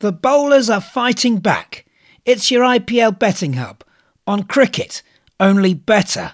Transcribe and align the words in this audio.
The 0.00 0.12
bowlers 0.12 0.70
are 0.70 0.80
fighting 0.80 1.40
back. 1.40 1.84
It's 2.24 2.50
your 2.50 2.64
IPL 2.64 3.18
betting 3.18 3.52
hub 3.54 3.84
on 4.26 4.44
cricket, 4.44 5.02
only 5.38 5.74
better. 5.74 6.32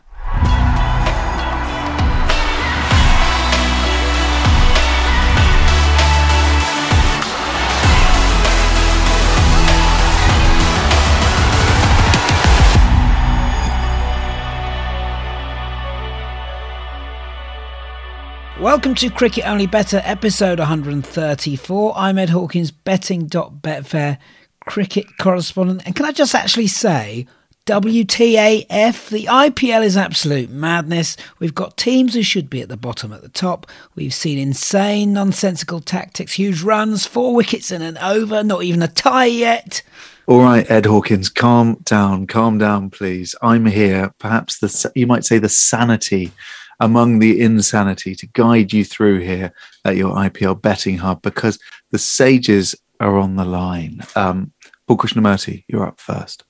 Welcome 18.67 18.97
to 18.97 19.11
Cricket 19.11 19.47
Only 19.47 19.69
Better, 19.69 20.03
episode 20.03 20.59
134. 20.59 21.93
I'm 21.97 22.19
Ed 22.19 22.31
Hawkins, 22.31 22.73
betting.betfair 22.73 24.19
cricket 24.67 25.07
correspondent. 25.19 25.83
And 25.87 25.95
can 25.95 26.05
I 26.05 26.11
just 26.11 26.35
actually 26.35 26.67
say, 26.67 27.29
WTAF, 27.67 29.09
the 29.09 29.27
IPL 29.27 29.85
is 29.85 29.97
absolute 29.97 30.51
madness. 30.51 31.17
We've 31.39 31.55
got 31.55 31.77
teams 31.77 32.15
who 32.15 32.25
should 32.25 32.51
be 32.51 32.61
at 32.61 32.69
the 32.69 32.77
bottom 32.77 33.13
at 33.13 33.23
the 33.23 33.29
top. 33.29 33.69
We've 33.95 34.13
seen 34.13 34.37
insane, 34.37 35.13
nonsensical 35.13 35.79
tactics, 35.79 36.33
huge 36.33 36.63
runs, 36.63 37.07
four 37.07 37.37
wickets 37.37 37.71
in 37.71 37.83
an 37.83 37.97
over, 37.99 38.43
not 38.43 38.65
even 38.65 38.83
a 38.83 38.89
tie 38.89 39.27
yet. 39.27 39.81
All 40.27 40.43
right, 40.43 40.69
Ed 40.69 40.87
Hawkins, 40.87 41.29
calm 41.29 41.75
down, 41.85 42.27
calm 42.27 42.59
down, 42.59 42.91
please. 42.91 43.37
I'm 43.41 43.67
here. 43.67 44.13
Perhaps 44.19 44.59
the 44.59 44.91
you 44.97 45.07
might 45.07 45.25
say 45.25 45.39
the 45.39 45.49
sanity 45.49 46.33
among 46.81 47.19
the 47.19 47.41
insanity 47.41 48.15
to 48.15 48.27
guide 48.29 48.73
you 48.73 48.85
through 48.85 49.21
here 49.21 49.53
at 49.85 49.97
your 49.97 50.15
IPL 50.15 50.61
betting 50.61 50.99
hub 50.99 51.23
because 51.23 51.59
the 51.91 51.99
sages 51.99 52.75
are 53.01 53.19
on 53.19 53.37
the 53.37 53.45
line. 53.45 54.01
Um, 54.15 54.53
Paul 54.87 54.99
Krishnamurti, 54.99 55.65
you're 55.69 55.87
up 55.87 56.01
first. 56.01 56.45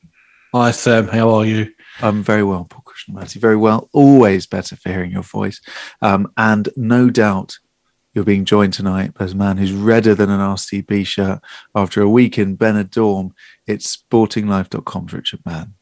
Hi, 0.52 0.70
Sam. 0.70 1.08
How 1.08 1.30
are 1.30 1.44
you? 1.44 1.72
I'm 2.00 2.22
very 2.22 2.42
well, 2.42 2.64
Paul 2.64 2.84
Krishnamurti. 2.84 3.36
Very 3.36 3.56
well. 3.56 3.88
Always 3.92 4.46
better 4.46 4.76
for 4.76 4.90
hearing 4.90 5.10
your 5.10 5.22
voice. 5.22 5.60
Um, 6.02 6.32
and 6.36 6.68
no 6.76 7.10
doubt 7.10 7.58
you're 8.14 8.24
being 8.24 8.44
joined 8.44 8.72
tonight 8.72 9.14
by 9.14 9.26
a 9.26 9.34
man 9.34 9.58
who's 9.58 9.72
redder 9.72 10.14
than 10.14 10.30
an 10.30 10.40
RCB 10.40 11.06
shirt 11.06 11.40
after 11.74 12.00
a 12.00 12.08
week 12.08 12.38
in 12.38 12.56
Benidorm. 12.56 13.32
It's 13.66 13.96
sportinglife.com's 13.96 15.12
Richard 15.12 15.40
Mann. 15.44 15.74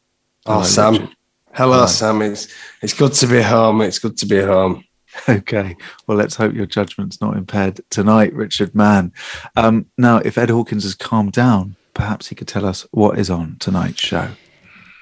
Oh, 0.46 0.62
Sam. 0.62 0.94
Richard. 0.94 1.10
Hello, 1.54 1.74
Hello, 1.74 1.86
Sam. 1.86 2.20
It's, 2.20 2.48
it's 2.82 2.94
good 2.94 3.12
to 3.12 3.28
be 3.28 3.40
home. 3.40 3.80
It's 3.80 4.00
good 4.00 4.16
to 4.18 4.26
be 4.26 4.40
home. 4.40 4.84
Okay. 5.28 5.76
Well, 6.08 6.18
let's 6.18 6.34
hope 6.34 6.54
your 6.54 6.66
judgment's 6.66 7.20
not 7.20 7.36
impaired 7.36 7.80
tonight, 7.88 8.34
Richard 8.34 8.74
Mann. 8.74 9.12
Um, 9.54 9.86
now, 9.96 10.16
if 10.16 10.36
Ed 10.36 10.50
Hawkins 10.50 10.82
has 10.82 10.96
calmed 10.96 11.30
down, 11.30 11.76
perhaps 11.94 12.26
he 12.26 12.34
could 12.34 12.48
tell 12.48 12.66
us 12.66 12.84
what 12.90 13.16
is 13.16 13.30
on 13.30 13.54
tonight's 13.60 14.00
show. 14.00 14.30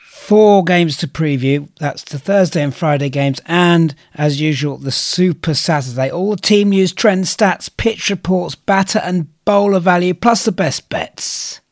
Four 0.05 0.65
games 0.65 0.99
to 0.99 1.09
preview. 1.09 1.67
That's 1.79 2.05
the 2.05 2.19
Thursday 2.19 2.63
and 2.63 2.75
Friday 2.75 3.09
games, 3.09 3.41
and 3.47 3.95
as 4.15 4.39
usual, 4.39 4.77
the 4.77 4.93
Super 4.93 5.55
Saturday. 5.55 6.11
All 6.11 6.33
the 6.33 6.43
team 6.43 6.69
news, 6.69 6.93
trend 6.93 7.25
stats, 7.25 7.75
pitch 7.75 8.11
reports, 8.11 8.55
batter 8.55 8.99
and 8.99 9.29
bowler 9.47 9.81
value, 9.81 10.13
plus 10.13 10.45
the 10.45 10.53
best 10.53 10.91
bets. 10.91 11.63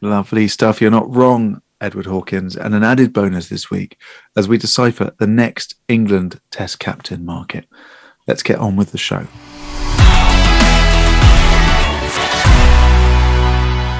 Lovely 0.00 0.46
stuff. 0.46 0.80
You're 0.80 0.92
not 0.92 1.12
wrong 1.12 1.60
Edward 1.80 2.06
Hawkins, 2.06 2.56
and 2.56 2.74
an 2.74 2.82
added 2.82 3.12
bonus 3.12 3.48
this 3.48 3.70
week 3.70 3.98
as 4.36 4.48
we 4.48 4.58
decipher 4.58 5.12
the 5.18 5.26
next 5.26 5.76
England 5.88 6.40
Test 6.50 6.78
captain 6.78 7.24
market. 7.24 7.66
Let's 8.26 8.42
get 8.42 8.58
on 8.58 8.76
with 8.76 8.92
the 8.92 8.98
show. 8.98 9.26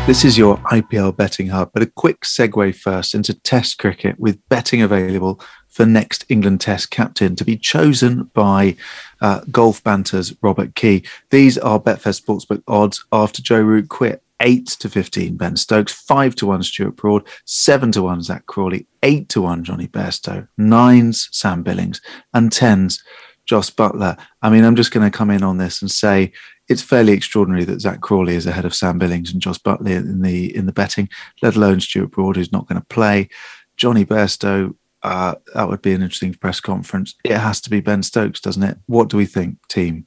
This 0.07 0.25
is 0.25 0.37
your 0.37 0.57
IPL 0.57 1.17
betting 1.17 1.49
hub, 1.49 1.71
but 1.73 1.85
a 1.85 1.87
quick 1.87 2.23
segue 2.23 2.75
first 2.75 3.15
into 3.15 3.33
Test 3.33 3.79
cricket 3.79 4.19
with 4.19 4.41
betting 4.49 4.83
available 4.83 5.41
for 5.69 5.87
next 5.87 6.25
England 6.29 6.61
Test 6.61 6.91
captain 6.91 7.37
to 7.37 7.45
be 7.45 7.57
chosen 7.57 8.25
by 8.35 8.77
uh, 9.21 9.43
Golf 9.53 9.85
Banter's 9.85 10.35
Robert 10.43 10.75
Key. 10.75 11.05
These 11.31 11.59
are 11.59 11.79
Betfair 11.79 12.21
Sportsbook 12.21 12.63
odds 12.67 13.05
after 13.13 13.41
Joe 13.41 13.61
Root 13.61 13.89
quit 13.89 14.23
8 14.41 14.67
to 14.67 14.89
15 14.89 15.37
Ben 15.37 15.57
Stokes, 15.57 15.93
5 15.93 16.35
to 16.37 16.47
1 16.47 16.63
Stuart 16.63 16.97
Broad, 16.97 17.27
7 17.45 17.93
to 17.93 18.03
1 18.03 18.23
Zak 18.23 18.47
Crawley, 18.47 18.87
8 19.03 19.29
to 19.29 19.43
1 19.43 19.65
Jonny 19.65 19.87
Bairstow, 19.87 20.49
9s 20.59 21.29
Sam 21.33 21.63
Billings, 21.63 22.01
and 22.35 22.51
10s 22.51 23.01
Jos 23.45 23.71
Buttler. 23.71 24.19
I 24.43 24.51
mean, 24.51 24.65
I'm 24.65 24.77
just 24.77 24.93
going 24.93 25.09
to 25.09 25.17
come 25.17 25.31
in 25.31 25.43
on 25.43 25.59
this 25.59 25.83
and 25.83 25.91
say 25.91 26.33
it's 26.69 26.83
fairly 26.83 27.13
extraordinary 27.13 27.65
that 27.65 27.81
Zak 27.81 28.01
Crawley 28.01 28.37
is 28.37 28.47
ahead 28.47 28.65
of 28.65 28.75
Sam 28.75 28.99
Billings 28.99 29.33
and 29.33 29.43
Jos 29.43 29.59
Buttler 29.59 29.97
in 29.97 30.23
the 30.23 30.55
in 30.55 30.67
the 30.67 30.73
betting, 30.73 31.09
let 31.43 31.57
alone 31.57 31.81
Stuart 31.81 32.13
Broad, 32.13 32.37
who's 32.37 32.53
not 32.53 32.69
going 32.69 32.81
to 32.81 32.87
play. 32.87 33.29
Jonny 33.77 34.05
Bairstow, 34.05 34.75
uh, 35.03 35.35
that 35.55 35.69
would 35.69 35.83
be 35.83 35.93
an 35.95 36.03
interesting 36.03 36.35
press 36.35 36.61
conference. 36.61 37.15
It 37.25 37.37
has 37.37 37.61
to 37.63 37.71
be 37.71 37.81
Ben 37.81 38.03
Stokes, 38.03 38.41
doesn't 38.41 38.63
it? 38.63 38.79
What 38.87 39.09
do 39.09 39.17
we 39.17 39.27
think, 39.27 39.57
team? 39.69 40.07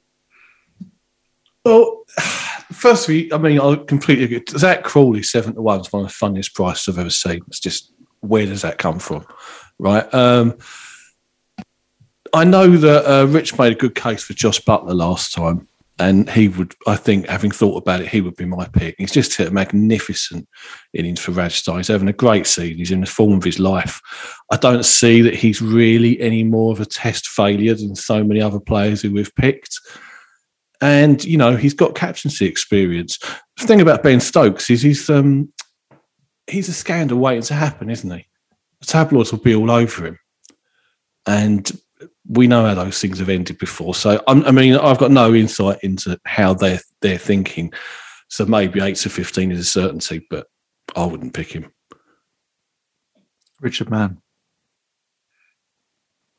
Well, 1.64 2.04
firstly, 2.74 3.32
I 3.32 3.38
mean, 3.38 3.60
I 3.60 3.76
completely 3.76 4.24
agree. 4.24 4.44
Zak 4.50 4.84
Crawley, 4.84 5.22
seven 5.22 5.54
to 5.54 5.62
one, 5.62 5.80
is 5.80 5.92
one 5.92 6.02
of 6.02 6.08
the 6.08 6.14
funniest 6.14 6.54
prices 6.54 6.88
I've 6.88 6.98
ever 6.98 7.10
seen. 7.10 7.40
It's 7.48 7.60
just, 7.60 7.92
where 8.20 8.46
does 8.46 8.62
that 8.62 8.78
come 8.78 8.98
from? 8.98 9.24
Right. 9.78 10.12
Um, 10.14 10.58
I 12.32 12.44
know 12.44 12.76
that 12.76 13.06
uh, 13.10 13.26
Rich 13.26 13.58
made 13.58 13.72
a 13.72 13.76
good 13.76 13.94
case 13.94 14.24
for 14.24 14.34
Josh 14.34 14.60
Buttler 14.60 14.94
last 14.94 15.32
time, 15.32 15.68
and 16.00 16.28
he 16.28 16.48
would, 16.48 16.74
I 16.86 16.96
think, 16.96 17.28
having 17.28 17.52
thought 17.52 17.76
about 17.76 18.00
it, 18.00 18.08
he 18.08 18.20
would 18.20 18.34
be 18.34 18.44
my 18.44 18.66
pick. 18.66 18.96
He's 18.98 19.12
just 19.12 19.36
hit 19.36 19.48
a 19.48 19.52
magnificent 19.52 20.48
innings 20.92 21.20
for 21.20 21.30
Rajasthan. 21.30 21.76
He's 21.76 21.88
having 21.88 22.08
a 22.08 22.12
great 22.12 22.48
season. 22.48 22.78
He's 22.78 22.90
in 22.90 23.02
the 23.02 23.06
form 23.06 23.34
of 23.34 23.44
his 23.44 23.60
life. 23.60 24.00
I 24.50 24.56
don't 24.56 24.84
see 24.84 25.22
that 25.22 25.36
he's 25.36 25.62
really 25.62 26.20
any 26.20 26.42
more 26.42 26.72
of 26.72 26.80
a 26.80 26.86
test 26.86 27.28
failure 27.28 27.74
than 27.74 27.94
so 27.94 28.24
many 28.24 28.40
other 28.40 28.58
players 28.58 29.02
who 29.02 29.12
we've 29.12 29.34
picked. 29.36 29.78
And, 30.80 31.24
you 31.24 31.38
know, 31.38 31.56
he's 31.56 31.74
got 31.74 31.94
captaincy 31.94 32.46
experience. 32.46 33.18
The 33.58 33.66
thing 33.66 33.80
about 33.80 34.02
Ben 34.02 34.20
Stokes 34.20 34.68
is 34.70 34.82
he's 34.82 35.08
um, 35.08 35.52
he's 36.46 36.68
a 36.68 36.72
scandal 36.72 37.18
waiting 37.18 37.42
to 37.44 37.54
happen, 37.54 37.90
isn't 37.90 38.10
he? 38.10 38.26
The 38.80 38.86
tabloids 38.86 39.32
will 39.32 39.40
be 39.40 39.54
all 39.54 39.70
over 39.70 40.06
him. 40.06 40.18
And 41.26 41.70
we 42.26 42.46
know 42.46 42.66
how 42.66 42.74
those 42.74 43.00
things 43.00 43.18
have 43.18 43.28
ended 43.28 43.58
before. 43.58 43.94
So, 43.94 44.22
I'm, 44.26 44.44
I 44.44 44.50
mean, 44.50 44.74
I've 44.74 44.98
got 44.98 45.10
no 45.10 45.32
insight 45.32 45.78
into 45.82 46.18
how 46.24 46.54
they're, 46.54 46.80
they're 47.00 47.18
thinking. 47.18 47.72
So 48.28 48.44
maybe 48.46 48.80
8 48.80 48.96
to 48.96 49.10
15 49.10 49.52
is 49.52 49.60
a 49.60 49.64
certainty, 49.64 50.26
but 50.28 50.48
I 50.96 51.06
wouldn't 51.06 51.34
pick 51.34 51.52
him. 51.52 51.72
Richard 53.60 53.90
Mann. 53.90 54.20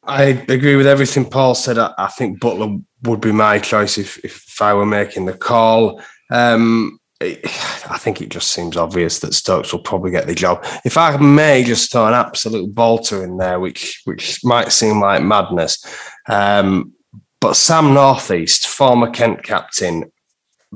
I 0.04 0.24
agree 0.48 0.76
with 0.76 0.86
everything 0.86 1.26
Paul 1.26 1.56
said. 1.56 1.78
I, 1.78 1.94
I, 1.98 2.08
think 2.08 2.40
Buttler 2.40 2.84
would 3.06 3.22
be 3.22 3.32
my 3.32 3.60
choice 3.60 3.98
if, 3.98 4.18
if 4.24 4.62
I 4.62 4.74
were 4.74 4.86
making 4.86 5.26
the 5.26 5.34
call. 5.34 6.02
Um, 6.32 7.00
I 7.22 7.98
think 7.98 8.22
it 8.22 8.30
just 8.30 8.50
seems 8.50 8.76
obvious 8.76 9.20
that 9.20 9.34
Stokes 9.34 9.72
will 9.72 9.82
probably 9.82 10.12
get 10.12 10.28
the 10.28 10.36
job. 10.36 10.66
If 10.84 10.98
I 10.98 11.16
may 11.18 11.64
just 11.64 11.92
throw 11.92 12.08
an 12.08 12.14
absolute 12.14 12.76
bolter 12.76 13.24
in 13.24 13.38
there, 13.38 13.60
which 13.60 14.02
which 14.04 14.44
might 14.44 14.72
seem 14.72 15.00
like 15.00 15.24
madness, 15.24 15.84
um, 16.28 16.94
but 17.40 17.56
Sam 17.56 17.94
Northeast, 17.94 18.68
former 18.68 19.10
Kent 19.10 19.44
captain, 19.44 20.12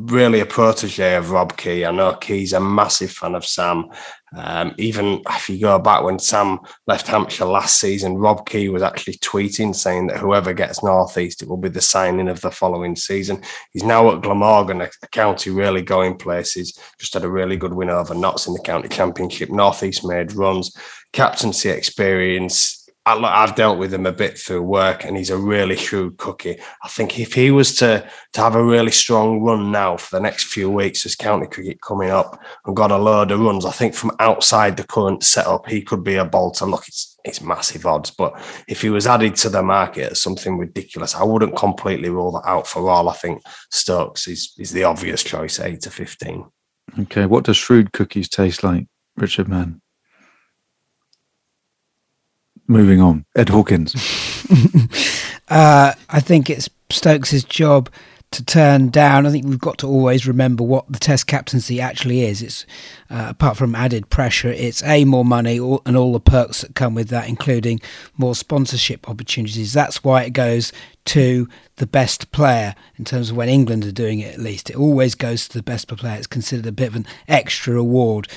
really 0.05 0.39
a 0.39 0.45
protege 0.45 1.15
of 1.15 1.31
Rob 1.31 1.57
Key. 1.57 1.85
I 1.85 1.91
know 1.91 2.13
Key's 2.13 2.53
a 2.53 2.59
massive 2.59 3.11
fan 3.11 3.35
of 3.35 3.45
Sam. 3.45 3.89
Um, 4.35 4.75
even 4.77 5.21
if 5.27 5.49
you 5.49 5.59
go 5.59 5.79
back 5.79 6.03
when 6.03 6.19
Sam 6.19 6.59
left 6.85 7.07
Hampshire 7.07 7.45
last 7.45 7.79
season, 7.79 8.17
Rob 8.17 8.47
Key 8.47 8.69
was 8.69 8.83
actually 8.83 9.15
tweeting 9.15 9.75
saying 9.75 10.07
that 10.07 10.17
whoever 10.17 10.53
gets 10.53 10.83
Northeast, 10.83 11.41
it 11.41 11.49
will 11.49 11.57
be 11.57 11.69
the 11.69 11.81
signing 11.81 12.29
of 12.29 12.39
the 12.41 12.51
following 12.51 12.95
season. 12.95 13.41
He's 13.71 13.83
now 13.83 14.11
at 14.11 14.21
Glamorgan, 14.21 14.81
a, 14.81 14.89
a 15.03 15.07
county 15.07 15.49
really 15.49 15.81
going 15.81 16.17
places. 16.17 16.77
Just 16.99 17.15
had 17.15 17.23
a 17.23 17.29
really 17.29 17.57
good 17.57 17.73
win 17.73 17.89
over 17.89 18.13
Notts 18.13 18.47
in 18.47 18.53
the 18.53 18.61
county 18.61 18.87
championship. 18.87 19.49
Northeast 19.49 20.05
made 20.05 20.33
runs, 20.33 20.75
captaincy 21.11 21.69
experience, 21.69 22.78
I, 23.09 23.41
have 23.45 23.55
dealt 23.55 23.79
with 23.79 23.93
him 23.93 24.05
a 24.05 24.11
bit 24.11 24.37
through 24.37 24.61
work, 24.61 25.03
and 25.03 25.17
he's 25.17 25.29
a 25.29 25.37
really 25.37 25.75
shrewd 25.75 26.17
cookie. 26.17 26.57
I 26.83 26.87
think 26.87 27.19
if 27.19 27.33
he 27.33 27.51
was 27.51 27.75
to 27.75 28.09
to 28.33 28.41
have 28.41 28.55
a 28.55 28.63
really 28.63 28.91
strong 28.91 29.41
run 29.41 29.71
now 29.71 29.97
for 29.97 30.15
the 30.15 30.21
next 30.21 30.45
few 30.45 30.69
weeks 30.69 31.05
as 31.05 31.15
county 31.15 31.47
cricket 31.47 31.81
coming 31.81 32.09
up 32.09 32.39
and 32.65 32.75
got 32.75 32.91
a 32.91 32.97
load 32.97 33.31
of 33.31 33.39
runs, 33.39 33.65
I 33.65 33.71
think 33.71 33.93
from 33.93 34.11
outside 34.19 34.77
the 34.77 34.83
current 34.83 35.23
setup, 35.23 35.67
he 35.67 35.81
could 35.81 36.03
be 36.03 36.15
a 36.15 36.25
bolter. 36.25 36.65
Look, 36.65 36.87
it's 36.87 37.17
it's 37.25 37.41
massive 37.41 37.85
odds, 37.85 38.11
but 38.11 38.33
if 38.67 38.81
he 38.81 38.89
was 38.89 39.07
added 39.07 39.35
to 39.37 39.49
the 39.49 39.63
market 39.63 40.11
at 40.11 40.17
something 40.17 40.57
ridiculous, 40.57 41.15
I 41.15 41.23
wouldn't 41.23 41.57
completely 41.57 42.09
rule 42.09 42.31
that 42.33 42.47
out 42.47 42.67
for 42.67 42.89
all. 42.89 43.09
I 43.09 43.13
think 43.13 43.41
Stokes 43.71 44.27
is 44.27 44.53
is 44.57 44.71
the 44.71 44.83
obvious 44.83 45.23
choice, 45.23 45.59
eight 45.59 45.81
to 45.81 45.89
fifteen. 45.89 46.45
Okay, 46.99 47.25
what 47.25 47.43
does 47.43 47.57
shrewd 47.57 47.91
cookies 47.91 48.29
taste 48.29 48.63
like, 48.63 48.87
Richard 49.15 49.47
Mann? 49.47 49.81
Moving 52.69 53.01
on. 53.01 53.25
Ed 53.35 53.49
Hawkins. 53.49 53.95
uh, 55.49 55.93
I 56.09 56.19
think 56.21 56.49
it's 56.49 56.69
Stokes' 56.89 57.43
job 57.43 57.89
to 58.31 58.45
turn 58.45 58.89
down. 58.89 59.25
I 59.25 59.31
think 59.31 59.47
we've 59.47 59.59
got 59.59 59.79
to 59.79 59.87
always 59.87 60.27
remember 60.27 60.63
what 60.63 60.91
the 60.91 60.99
Test 60.99 61.25
captaincy 61.25 61.81
actually 61.81 62.21
is. 62.21 62.41
It's 62.43 62.65
uh, 63.09 63.27
apart 63.29 63.57
from 63.57 63.73
added 63.73 64.09
pressure, 64.09 64.51
it's 64.51 64.83
a 64.83 65.03
more 65.05 65.25
money 65.25 65.57
and 65.57 65.97
all 65.97 66.13
the 66.13 66.19
perks 66.19 66.61
that 66.61 66.75
come 66.75 66.93
with 66.93 67.09
that, 67.09 67.27
including 67.27 67.81
more 68.17 68.35
sponsorship 68.35 69.09
opportunities. 69.09 69.73
That's 69.73 70.03
why 70.03 70.23
it 70.23 70.33
goes 70.33 70.71
to 71.05 71.47
the 71.77 71.87
best 71.87 72.31
player 72.31 72.75
in 72.97 73.05
terms 73.05 73.31
of 73.31 73.35
when 73.35 73.49
England 73.49 73.83
are 73.85 73.91
doing 73.91 74.19
it. 74.19 74.35
At 74.35 74.41
least 74.41 74.69
it 74.69 74.75
always 74.75 75.15
goes 75.15 75.47
to 75.47 75.57
the 75.57 75.63
best 75.63 75.87
player. 75.87 76.17
It's 76.17 76.27
considered 76.27 76.67
a 76.67 76.71
bit 76.71 76.89
of 76.89 76.95
an 76.95 77.07
extra 77.27 77.79
award 77.79 78.27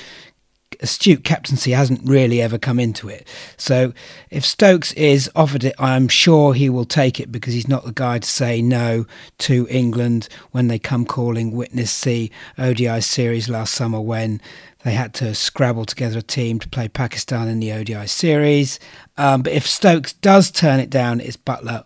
astute 0.81 1.23
captaincy 1.23 1.71
hasn't 1.71 2.07
really 2.07 2.41
ever 2.41 2.57
come 2.57 2.79
into 2.79 3.09
it. 3.09 3.27
So 3.57 3.93
if 4.29 4.45
Stokes 4.45 4.93
is 4.93 5.29
offered 5.35 5.63
it, 5.63 5.75
I'm 5.79 6.07
sure 6.07 6.53
he 6.53 6.69
will 6.69 6.85
take 6.85 7.19
it 7.19 7.31
because 7.31 7.53
he's 7.53 7.67
not 7.67 7.85
the 7.85 7.91
guy 7.91 8.19
to 8.19 8.27
say 8.27 8.61
no 8.61 9.05
to 9.39 9.67
England 9.69 10.29
when 10.51 10.67
they 10.67 10.79
come 10.79 11.05
calling. 11.05 11.51
Witness 11.51 12.01
the 12.01 12.31
ODI 12.57 13.01
series 13.01 13.49
last 13.49 13.73
summer 13.73 14.01
when 14.01 14.41
they 14.83 14.93
had 14.93 15.13
to 15.15 15.33
scrabble 15.33 15.85
together 15.85 16.19
a 16.19 16.21
team 16.21 16.59
to 16.59 16.69
play 16.69 16.87
Pakistan 16.87 17.47
in 17.47 17.59
the 17.59 17.71
ODI 17.71 18.07
series. 18.07 18.79
Um, 19.17 19.41
but 19.41 19.53
if 19.53 19.67
Stokes 19.67 20.13
does 20.13 20.51
turn 20.51 20.79
it 20.79 20.89
down, 20.89 21.21
it's 21.21 21.37
Buttler 21.37 21.85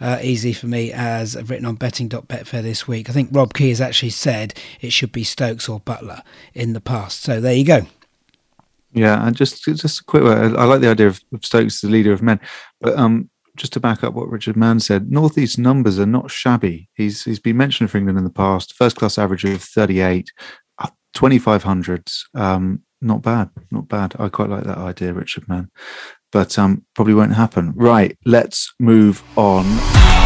uh, 0.00 0.18
easy 0.22 0.52
for 0.52 0.66
me 0.66 0.92
as 0.92 1.36
I've 1.36 1.50
written 1.50 1.66
on 1.66 1.76
betting.betfair 1.76 2.62
this 2.62 2.86
week. 2.86 3.08
I 3.08 3.12
think 3.12 3.30
Rob 3.32 3.54
Key 3.54 3.70
has 3.70 3.80
actually 3.80 4.10
said 4.10 4.54
it 4.80 4.92
should 4.92 5.12
be 5.12 5.24
Stokes 5.24 5.68
or 5.68 5.80
Buttler 5.80 6.22
in 6.52 6.72
the 6.72 6.80
past. 6.80 7.22
So 7.22 7.40
there 7.40 7.54
you 7.54 7.64
go. 7.64 7.86
Yeah, 8.94 9.26
and 9.26 9.36
just 9.36 9.64
just 9.64 10.00
a 10.00 10.04
quick 10.04 10.22
word. 10.22 10.56
I 10.56 10.64
like 10.64 10.80
the 10.80 10.90
idea 10.90 11.08
of, 11.08 11.20
Stokes 11.42 11.74
as 11.74 11.80
the 11.80 11.88
leader 11.88 12.12
of 12.12 12.22
men, 12.22 12.40
but 12.80 12.96
um, 12.96 13.28
just 13.56 13.72
to 13.74 13.80
back 13.80 14.04
up 14.04 14.14
what 14.14 14.30
Richard 14.30 14.56
Mann 14.56 14.78
said, 14.80 15.10
Northeast 15.10 15.58
numbers 15.58 15.98
are 15.98 16.06
not 16.06 16.30
shabby. 16.30 16.88
He's 16.94 17.24
he's 17.24 17.40
been 17.40 17.56
mentioned 17.56 17.90
for 17.90 17.98
England 17.98 18.18
in 18.18 18.24
the 18.24 18.30
past. 18.30 18.74
First 18.74 18.96
class 18.96 19.18
average 19.18 19.44
of 19.44 19.62
38, 19.62 20.30
2500s. 21.14 22.22
Um, 22.34 22.82
not 23.00 23.22
bad, 23.22 23.50
not 23.70 23.88
bad. 23.88 24.14
I 24.18 24.28
quite 24.28 24.48
like 24.48 24.64
that 24.64 24.78
idea, 24.78 25.12
Richard 25.12 25.48
Mann, 25.48 25.70
but 26.32 26.58
um, 26.58 26.84
probably 26.94 27.14
won't 27.14 27.34
happen. 27.34 27.72
Right, 27.76 28.16
let's 28.24 28.72
move 28.78 29.22
on. 29.36 30.23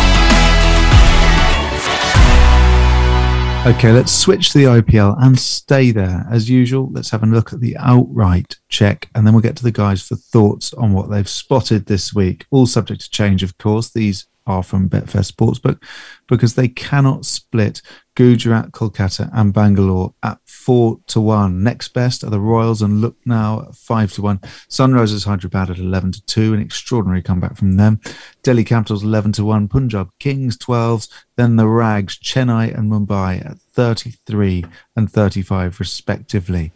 Okay, 3.67 3.93
let's 3.93 4.13
switch 4.13 4.51
to 4.53 4.59
the 4.59 4.65
IPL 4.65 5.17
and 5.21 5.39
stay 5.39 5.91
there. 5.91 6.25
As 6.31 6.49
usual, 6.49 6.89
let's 6.91 7.11
have 7.11 7.23
a 7.23 7.27
look 7.27 7.53
at 7.53 7.61
the 7.61 7.77
outright 7.77 8.57
check 8.69 9.11
and 9.15 9.27
then 9.27 9.35
we'll 9.35 9.43
get 9.43 9.57
to 9.57 9.63
the 9.63 9.71
guys 9.71 10.01
for 10.01 10.17
thoughts 10.17 10.73
on 10.73 10.95
what 10.95 11.11
they've 11.11 11.29
spotted 11.29 11.85
this 11.85 12.15
week. 12.15 12.47
All 12.51 12.67
subject 12.67 13.03
to 13.03 13.11
change, 13.11 13.43
of 13.43 13.59
course. 13.59 13.91
These 13.91 14.27
are 14.47 14.63
from 14.63 14.89
Betfair 14.89 15.31
Sportsbook 15.31 15.83
because 16.29 16.55
they 16.55 16.69
cannot 16.69 17.27
split 17.27 17.83
Gujarat, 18.19 18.73
Kolkata, 18.73 19.31
and 19.33 19.55
Bangalore 19.55 20.13
at 20.25 20.41
four 20.45 20.99
to 21.07 21.21
one. 21.21 21.63
Next 21.63 21.95
best 21.95 22.25
are 22.25 22.31
the 22.31 22.41
Royals 22.41 22.83
and 22.83 23.01
Lucknow 23.01 23.67
at 23.69 23.77
five 23.77 24.13
to 24.15 24.23
one. 24.23 24.39
Sunrisers 24.69 25.25
Hyderabad 25.25 25.71
at 25.71 25.79
eleven 25.79 26.11
to 26.11 26.21
two. 26.27 26.53
An 26.53 26.61
extraordinary 26.61 27.23
comeback 27.23 27.57
from 27.57 27.77
them. 27.77 28.01
Delhi 28.43 28.65
Capitals 28.65 29.05
eleven 29.05 29.31
to 29.35 29.45
one. 29.45 29.69
Punjab 29.69 30.11
Kings 30.19 30.57
twelves. 30.57 31.09
Then 31.37 31.55
the 31.55 31.69
Rags 31.69 32.19
Chennai 32.19 32.77
and 32.77 32.91
Mumbai 32.91 33.49
at 33.49 33.61
thirty 33.61 34.15
three 34.27 34.65
and 34.97 35.09
thirty 35.09 35.41
five 35.41 35.79
respectively. 35.79 36.73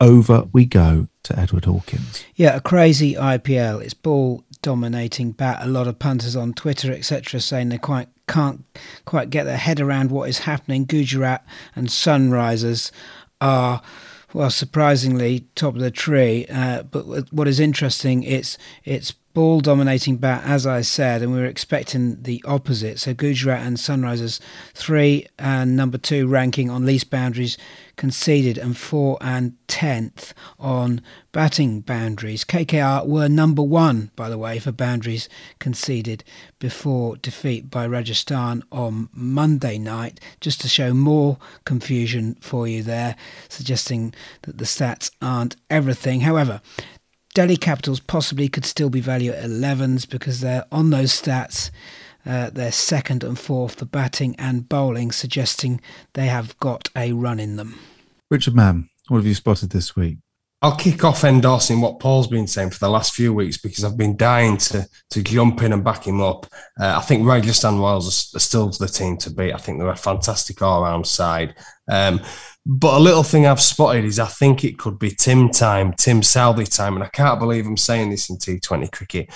Over 0.00 0.46
we 0.52 0.64
go 0.64 1.08
to 1.24 1.36
Edward 1.36 1.64
Hawkins. 1.64 2.24
Yeah, 2.36 2.54
a 2.54 2.60
crazy 2.60 3.14
IPL. 3.14 3.82
It's 3.82 3.94
ball 3.94 4.44
dominating 4.62 5.32
bat. 5.32 5.58
A 5.60 5.66
lot 5.66 5.88
of 5.88 5.98
punters 5.98 6.36
on 6.36 6.54
Twitter, 6.54 6.92
etc., 6.92 7.40
saying 7.40 7.70
they're 7.70 7.78
quite 7.80 8.08
can't 8.26 8.64
quite 9.04 9.30
get 9.30 9.44
their 9.44 9.56
head 9.56 9.80
around 9.80 10.10
what 10.10 10.28
is 10.28 10.40
happening. 10.40 10.84
Gujarat 10.84 11.44
and 11.76 11.88
Sunrisers 11.88 12.90
are 13.40 13.82
well, 14.34 14.50
surprisingly 14.50 15.46
top 15.54 15.74
of 15.74 15.80
the 15.80 15.92
tree. 15.92 16.44
Uh, 16.50 16.82
but 16.82 17.32
what 17.32 17.46
is 17.46 17.60
interesting, 17.60 18.24
it's 18.24 18.58
it's 18.84 19.14
ball 19.34 19.60
dominating 19.60 20.16
bat, 20.16 20.42
as 20.44 20.66
I 20.66 20.80
said, 20.80 21.20
and 21.20 21.32
we 21.32 21.38
were 21.38 21.44
expecting 21.44 22.22
the 22.22 22.42
opposite. 22.46 23.00
So 23.00 23.12
Gujarat 23.12 23.66
and 23.66 23.76
Sunrisers 23.76 24.40
three 24.72 25.26
and 25.38 25.76
number 25.76 25.98
two 25.98 26.26
ranking 26.26 26.70
on 26.70 26.86
least 26.86 27.10
boundaries 27.10 27.58
conceded, 27.96 28.58
and 28.58 28.76
four 28.76 29.18
and 29.20 29.54
tenth 29.68 30.34
on 30.58 31.00
batting 31.32 31.80
boundaries. 31.80 32.44
KKR 32.44 33.06
were 33.06 33.28
number 33.28 33.62
one, 33.62 34.10
by 34.16 34.28
the 34.28 34.38
way, 34.38 34.58
for 34.58 34.72
boundaries 34.72 35.28
conceded 35.58 36.24
before 36.58 37.16
defeat 37.16 37.70
by 37.70 37.86
Rajasthan 37.86 38.62
on 38.72 39.08
Monday 39.12 39.78
night. 39.78 40.20
Just 40.40 40.60
to 40.62 40.68
show 40.68 40.92
more 40.92 41.38
confusion 41.64 42.36
for 42.40 42.66
you 42.66 42.82
there, 42.82 43.16
suggesting 43.48 44.14
that 44.42 44.58
the 44.58 44.64
stats 44.64 45.10
aren't 45.20 45.56
everything. 45.70 46.20
However, 46.20 46.60
Delhi 47.34 47.56
Capitals 47.56 47.98
possibly 47.98 48.48
could 48.48 48.64
still 48.64 48.90
be 48.90 49.00
valued 49.00 49.34
at 49.34 49.50
11s 49.50 50.08
because 50.08 50.40
they're 50.40 50.64
on 50.70 50.90
those 50.90 51.20
stats. 51.20 51.72
Uh, 52.24 52.48
they're 52.50 52.70
second 52.72 53.24
and 53.24 53.38
fourth 53.38 53.80
for 53.80 53.84
batting 53.84 54.36
and 54.38 54.68
bowling, 54.68 55.10
suggesting 55.10 55.80
they 56.14 56.26
have 56.26 56.58
got 56.60 56.88
a 56.96 57.12
run 57.12 57.40
in 57.40 57.56
them. 57.56 57.78
Richard 58.30 58.54
Mann, 58.54 58.88
what 59.08 59.18
have 59.18 59.26
you 59.26 59.34
spotted 59.34 59.70
this 59.70 59.96
week? 59.96 60.18
I'll 60.62 60.76
kick 60.76 61.04
off 61.04 61.24
endorsing 61.24 61.82
what 61.82 62.00
Paul's 62.00 62.28
been 62.28 62.46
saying 62.46 62.70
for 62.70 62.78
the 62.78 62.88
last 62.88 63.12
few 63.12 63.34
weeks 63.34 63.58
because 63.58 63.84
I've 63.84 63.98
been 63.98 64.16
dying 64.16 64.56
to 64.58 64.88
to 65.10 65.22
jump 65.22 65.62
in 65.62 65.74
and 65.74 65.84
back 65.84 66.06
him 66.06 66.22
up. 66.22 66.46
Uh, 66.80 66.94
I 66.96 67.00
think 67.02 67.26
Rajasthan 67.26 67.78
Royals 67.78 68.34
are, 68.34 68.38
still 68.38 68.70
the 68.70 68.86
team 68.86 69.18
to 69.18 69.30
beat. 69.30 69.52
I 69.52 69.58
think 69.58 69.78
they're 69.78 69.88
a 69.88 69.96
fantastic 69.96 70.62
all 70.62 70.82
round 70.82 71.06
side. 71.06 71.54
Um, 71.86 72.22
but 72.66 72.94
a 72.94 73.00
little 73.00 73.22
thing 73.22 73.46
I've 73.46 73.60
spotted 73.60 74.04
is 74.04 74.18
I 74.18 74.26
think 74.26 74.64
it 74.64 74.78
could 74.78 74.98
be 74.98 75.10
Tim 75.10 75.50
time, 75.50 75.92
Tim 75.92 76.22
Southee 76.22 76.74
time. 76.74 76.94
And 76.94 77.04
I 77.04 77.08
can't 77.08 77.38
believe 77.38 77.66
I'm 77.66 77.76
saying 77.76 78.10
this 78.10 78.30
in 78.30 78.36
T20 78.36 78.90
cricket, 78.90 79.30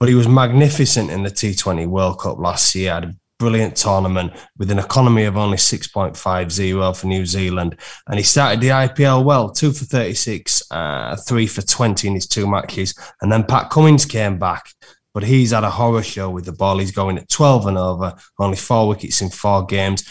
but 0.00 0.08
he 0.08 0.14
was 0.16 0.26
magnificent 0.26 1.10
in 1.10 1.22
the 1.22 1.30
T20 1.30 1.86
World 1.86 2.18
Cup 2.18 2.38
last 2.38 2.74
year. 2.74 2.94
Had 2.94 3.04
a 3.04 3.14
brilliant 3.38 3.76
tournament 3.76 4.32
with 4.56 4.70
an 4.70 4.78
economy 4.78 5.24
of 5.24 5.36
only 5.36 5.56
6.50 5.56 6.96
for 6.96 7.06
New 7.06 7.26
Zealand. 7.26 7.76
And 8.08 8.18
he 8.18 8.24
started 8.24 8.60
the 8.60 8.68
IPL 8.68 9.24
well, 9.24 9.50
two 9.50 9.72
for 9.72 9.84
36, 9.84 10.62
uh, 10.70 11.16
three 11.16 11.46
for 11.46 11.62
20 11.62 12.08
in 12.08 12.14
his 12.14 12.26
two 12.26 12.48
matches. 12.48 12.94
And 13.20 13.30
then 13.30 13.44
Pat 13.44 13.70
Cummins 13.70 14.06
came 14.06 14.38
back. 14.38 14.66
But 15.14 15.24
he's 15.24 15.50
had 15.50 15.62
a 15.62 15.70
horror 15.70 16.02
show 16.02 16.30
with 16.30 16.46
the 16.46 16.52
ball. 16.52 16.78
He's 16.78 16.90
going 16.90 17.18
at 17.18 17.28
12 17.28 17.66
and 17.66 17.76
over, 17.76 18.14
only 18.38 18.56
four 18.56 18.88
wickets 18.88 19.20
in 19.20 19.28
four 19.28 19.66
games. 19.66 20.04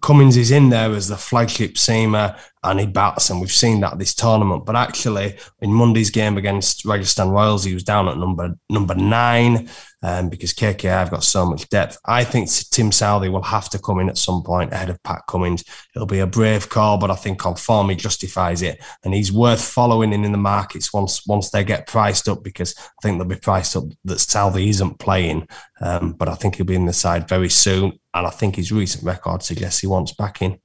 Cummins 0.00 0.36
is 0.36 0.50
in 0.50 0.70
there 0.70 0.92
as 0.92 1.08
the 1.08 1.16
flagship 1.16 1.74
seamer 1.74 2.38
and 2.64 2.80
he 2.80 2.86
bats, 2.86 3.30
and 3.30 3.40
we've 3.40 3.52
seen 3.52 3.80
that 3.80 3.98
this 3.98 4.14
tournament. 4.14 4.64
But 4.64 4.76
actually, 4.76 5.36
in 5.60 5.72
Monday's 5.72 6.10
game 6.10 6.36
against 6.36 6.84
Rajasthan 6.84 7.30
Royals, 7.30 7.64
he 7.64 7.74
was 7.74 7.84
down 7.84 8.08
at 8.08 8.18
number 8.18 8.54
number 8.68 8.94
nine 8.94 9.68
um, 10.02 10.28
because 10.28 10.52
KKR 10.52 10.88
have 10.88 11.10
got 11.10 11.24
so 11.24 11.46
much 11.46 11.68
depth. 11.68 11.98
I 12.04 12.24
think 12.24 12.50
Tim 12.70 12.90
Southee 12.90 13.30
will 13.30 13.42
have 13.42 13.70
to 13.70 13.78
come 13.78 14.00
in 14.00 14.08
at 14.08 14.18
some 14.18 14.42
point 14.42 14.72
ahead 14.72 14.90
of 14.90 15.02
Pat 15.02 15.22
Cummins. 15.28 15.64
It'll 15.94 16.06
be 16.06 16.20
a 16.20 16.26
brave 16.26 16.68
call, 16.68 16.98
but 16.98 17.10
I 17.10 17.14
think 17.14 17.44
on 17.46 17.56
form 17.56 17.88
he 17.88 17.96
justifies 17.96 18.62
it, 18.62 18.82
and 19.04 19.14
he's 19.14 19.32
worth 19.32 19.62
following 19.62 20.12
in 20.12 20.24
in 20.24 20.32
the 20.32 20.38
markets 20.38 20.92
once 20.92 21.26
once 21.26 21.50
they 21.50 21.64
get 21.64 21.86
priced 21.86 22.28
up 22.28 22.42
because 22.42 22.74
I 22.78 23.02
think 23.02 23.18
they'll 23.18 23.28
be 23.28 23.36
priced 23.36 23.76
up 23.76 23.84
that 24.04 24.18
Southee 24.18 24.68
isn't 24.68 24.98
playing, 24.98 25.48
um, 25.80 26.12
but 26.12 26.28
I 26.28 26.34
think 26.34 26.56
he'll 26.56 26.66
be 26.66 26.74
in 26.74 26.86
the 26.86 26.92
side 26.92 27.28
very 27.28 27.50
soon, 27.50 27.98
and 28.14 28.26
I 28.26 28.30
think 28.30 28.56
his 28.56 28.72
recent 28.72 29.04
record 29.04 29.42
suggests 29.42 29.80
he 29.80 29.86
wants 29.86 30.12
back 30.12 30.42
in. 30.42 30.58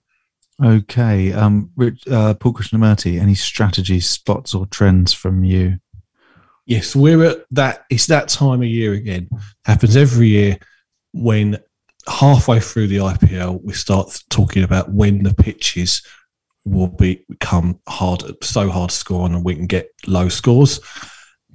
Okay. 0.64 1.32
Um, 1.32 1.72
Rich, 1.76 2.08
uh, 2.08 2.34
Paul 2.34 2.54
Krishnamurti, 2.54 3.20
any 3.20 3.36
strategies, 3.36 4.10
spots, 4.10 4.54
or 4.54 4.66
trends 4.66 5.14
from 5.14 5.44
you? 5.44 5.80
Yes, 6.66 6.96
we're 6.96 7.24
at 7.24 7.38
that. 7.52 7.86
It's 7.90 8.08
that 8.08 8.28
time 8.28 8.62
of 8.62 8.68
year 8.68 8.94
again. 8.94 9.30
Happens 9.66 9.96
every 9.96 10.28
year 10.28 10.58
when 11.14 11.58
halfway 12.08 12.60
through 12.60 12.88
the 12.88 12.98
IPL 12.98 13.62
we 13.64 13.74
start 13.74 14.22
talking 14.30 14.64
about 14.64 14.92
when 14.92 15.24
the 15.24 15.34
pitches 15.34 16.02
will 16.66 16.88
be 16.88 17.26
become 17.30 17.80
hard, 17.88 18.24
so 18.44 18.70
hard 18.70 18.90
to 18.90 18.96
score 18.96 19.24
on, 19.24 19.34
and 19.34 19.44
we 19.44 19.56
can 19.56 19.66
get 19.66 19.90
low 20.08 20.30
scores. 20.30 20.80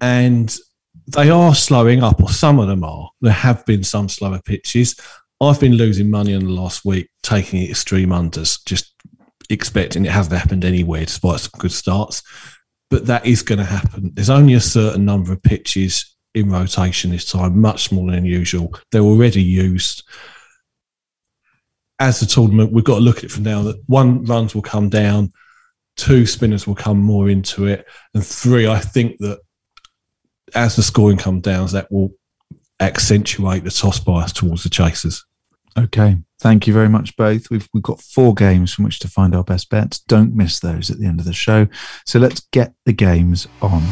And 0.01 0.57
they 1.07 1.31
are 1.31 1.55
slowing 1.55 2.03
up, 2.03 2.23
or 2.23 2.31
some 2.31 2.59
of 2.59 2.69
them 2.69 2.83
are. 2.85 3.11
There 3.21 3.33
have 3.33 3.65
been 3.67 3.85
some 3.85 4.09
slower 4.09 4.41
pitches. 4.45 4.99
I've 5.41 5.61
been 5.61 5.75
losing 5.75 6.11
money 6.11 6.33
in 6.33 6.45
the 6.45 6.53
last 6.53 6.85
week 6.85 7.11
taking 7.23 7.69
extreme 7.69 8.11
unders, 8.11 8.65
just 8.65 8.94
expecting 9.51 10.05
it 10.05 10.13
hasn't 10.13 10.39
happened 10.39 10.65
anywhere 10.65 11.05
despite 11.05 11.41
some 11.41 11.59
good 11.59 11.73
starts. 11.73 12.23
But 12.91 13.07
that 13.07 13.27
is 13.27 13.43
going 13.43 13.59
to 13.59 13.65
happen. 13.65 14.13
There's 14.15 14.31
only 14.31 14.55
a 14.55 14.61
certain 14.61 15.05
number 15.05 15.33
of 15.33 15.43
pitches 15.43 16.15
in 16.35 16.51
rotation 16.51 17.11
this 17.11 17.31
time, 17.31 17.61
much 17.61 17.85
smaller 17.85 18.13
than 18.13 18.25
usual. 18.25 18.75
They're 18.91 19.03
already 19.03 19.43
used. 19.43 20.03
As 21.99 22.21
the 22.21 22.27
tournament, 22.27 22.73
we've 22.73 22.85
got 22.85 22.97
to 22.97 23.01
look 23.01 23.19
at 23.19 23.25
it 23.25 23.31
from 23.31 23.45
now 23.45 23.63
that 23.63 23.83
one 23.87 24.25
runs 24.25 24.55
will 24.55 24.63
come 24.63 24.89
down, 24.89 25.33
two 25.97 26.27
spinners 26.27 26.67
will 26.67 26.75
come 26.75 26.99
more 26.99 27.31
into 27.31 27.67
it, 27.67 27.87
and 28.15 28.27
three, 28.27 28.67
I 28.67 28.81
think 28.81 29.19
that 29.19 29.39
as 30.55 30.77
the 30.77 30.83
scoring 30.83 31.19
comes 31.19 31.43
down, 31.43 31.69
that 31.69 31.91
will 31.91 32.11
accentuate 32.81 33.65
the 33.65 33.71
toss 33.71 34.01
bias 34.01 34.33
towards 34.33 34.65
the 34.65 34.71
chasers. 34.71 35.25
Okay. 35.77 36.17
Thank 36.41 36.67
you 36.67 36.75
very 36.75 36.89
much, 36.89 37.17
both. 37.17 37.51
We've, 37.51 37.69
we've 37.73 37.83
got 37.83 38.01
four 38.01 38.35
games 38.35 38.73
from 38.73 38.85
which 38.85 38.99
to 39.01 39.09
find 39.09 39.35
our 39.35 39.45
best 39.45 39.71
bets. 39.71 40.01
Don't 40.01 40.35
miss 40.35 40.61
those 40.61 40.91
at 40.91 40.99
the 40.99 41.07
end 41.07 41.19
of 41.19 41.27
the 41.27 41.33
show. 41.33 41.67
So 42.05 42.19
let's 42.19 42.41
get 42.53 42.75
the 42.85 42.93
games 42.93 43.49
on. 43.63 43.83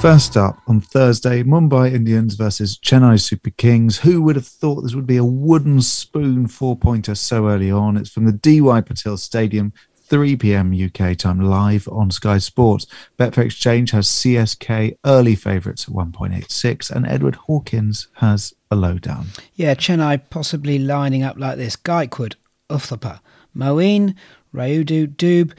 First 0.00 0.36
up 0.36 0.60
on 0.66 0.82
Thursday, 0.82 1.42
Mumbai 1.42 1.92
Indians 1.94 2.34
versus 2.34 2.78
Chennai 2.78 3.18
Super 3.18 3.50
Kings. 3.50 3.98
Who 3.98 4.22
would 4.22 4.36
have 4.36 4.46
thought 4.46 4.82
this 4.82 4.94
would 4.94 5.06
be 5.06 5.16
a 5.16 5.24
wooden 5.24 5.80
spoon 5.80 6.46
four 6.46 6.76
pointer 6.76 7.14
so 7.14 7.48
early 7.48 7.70
on? 7.70 7.96
It's 7.96 8.10
from 8.10 8.26
the 8.26 8.32
DY 8.32 8.82
Patil 8.82 9.18
Stadium, 9.18 9.72
3 10.04 10.36
p.m. 10.36 10.72
UK 10.72 11.16
time, 11.16 11.40
live 11.40 11.88
on 11.88 12.10
Sky 12.10 12.38
Sports. 12.38 12.86
Betfair 13.18 13.46
Exchange 13.46 13.90
has 13.92 14.06
CSK 14.08 14.98
early 15.04 15.34
favourites 15.34 15.88
at 15.88 15.94
1.86, 15.94 16.90
and 16.90 17.06
Edward 17.06 17.36
Hawkins 17.36 18.08
has 18.14 18.54
a 18.70 18.76
lowdown. 18.76 19.28
Yeah, 19.54 19.74
Chennai 19.74 20.22
possibly 20.28 20.78
lining 20.78 21.22
up 21.22 21.38
like 21.38 21.56
this 21.56 21.76
Gaikwad, 21.76 22.34
Uthappa, 22.68 23.20
Moeen, 23.56 24.14
Rayudu, 24.54 25.08
Dube, 25.16 25.52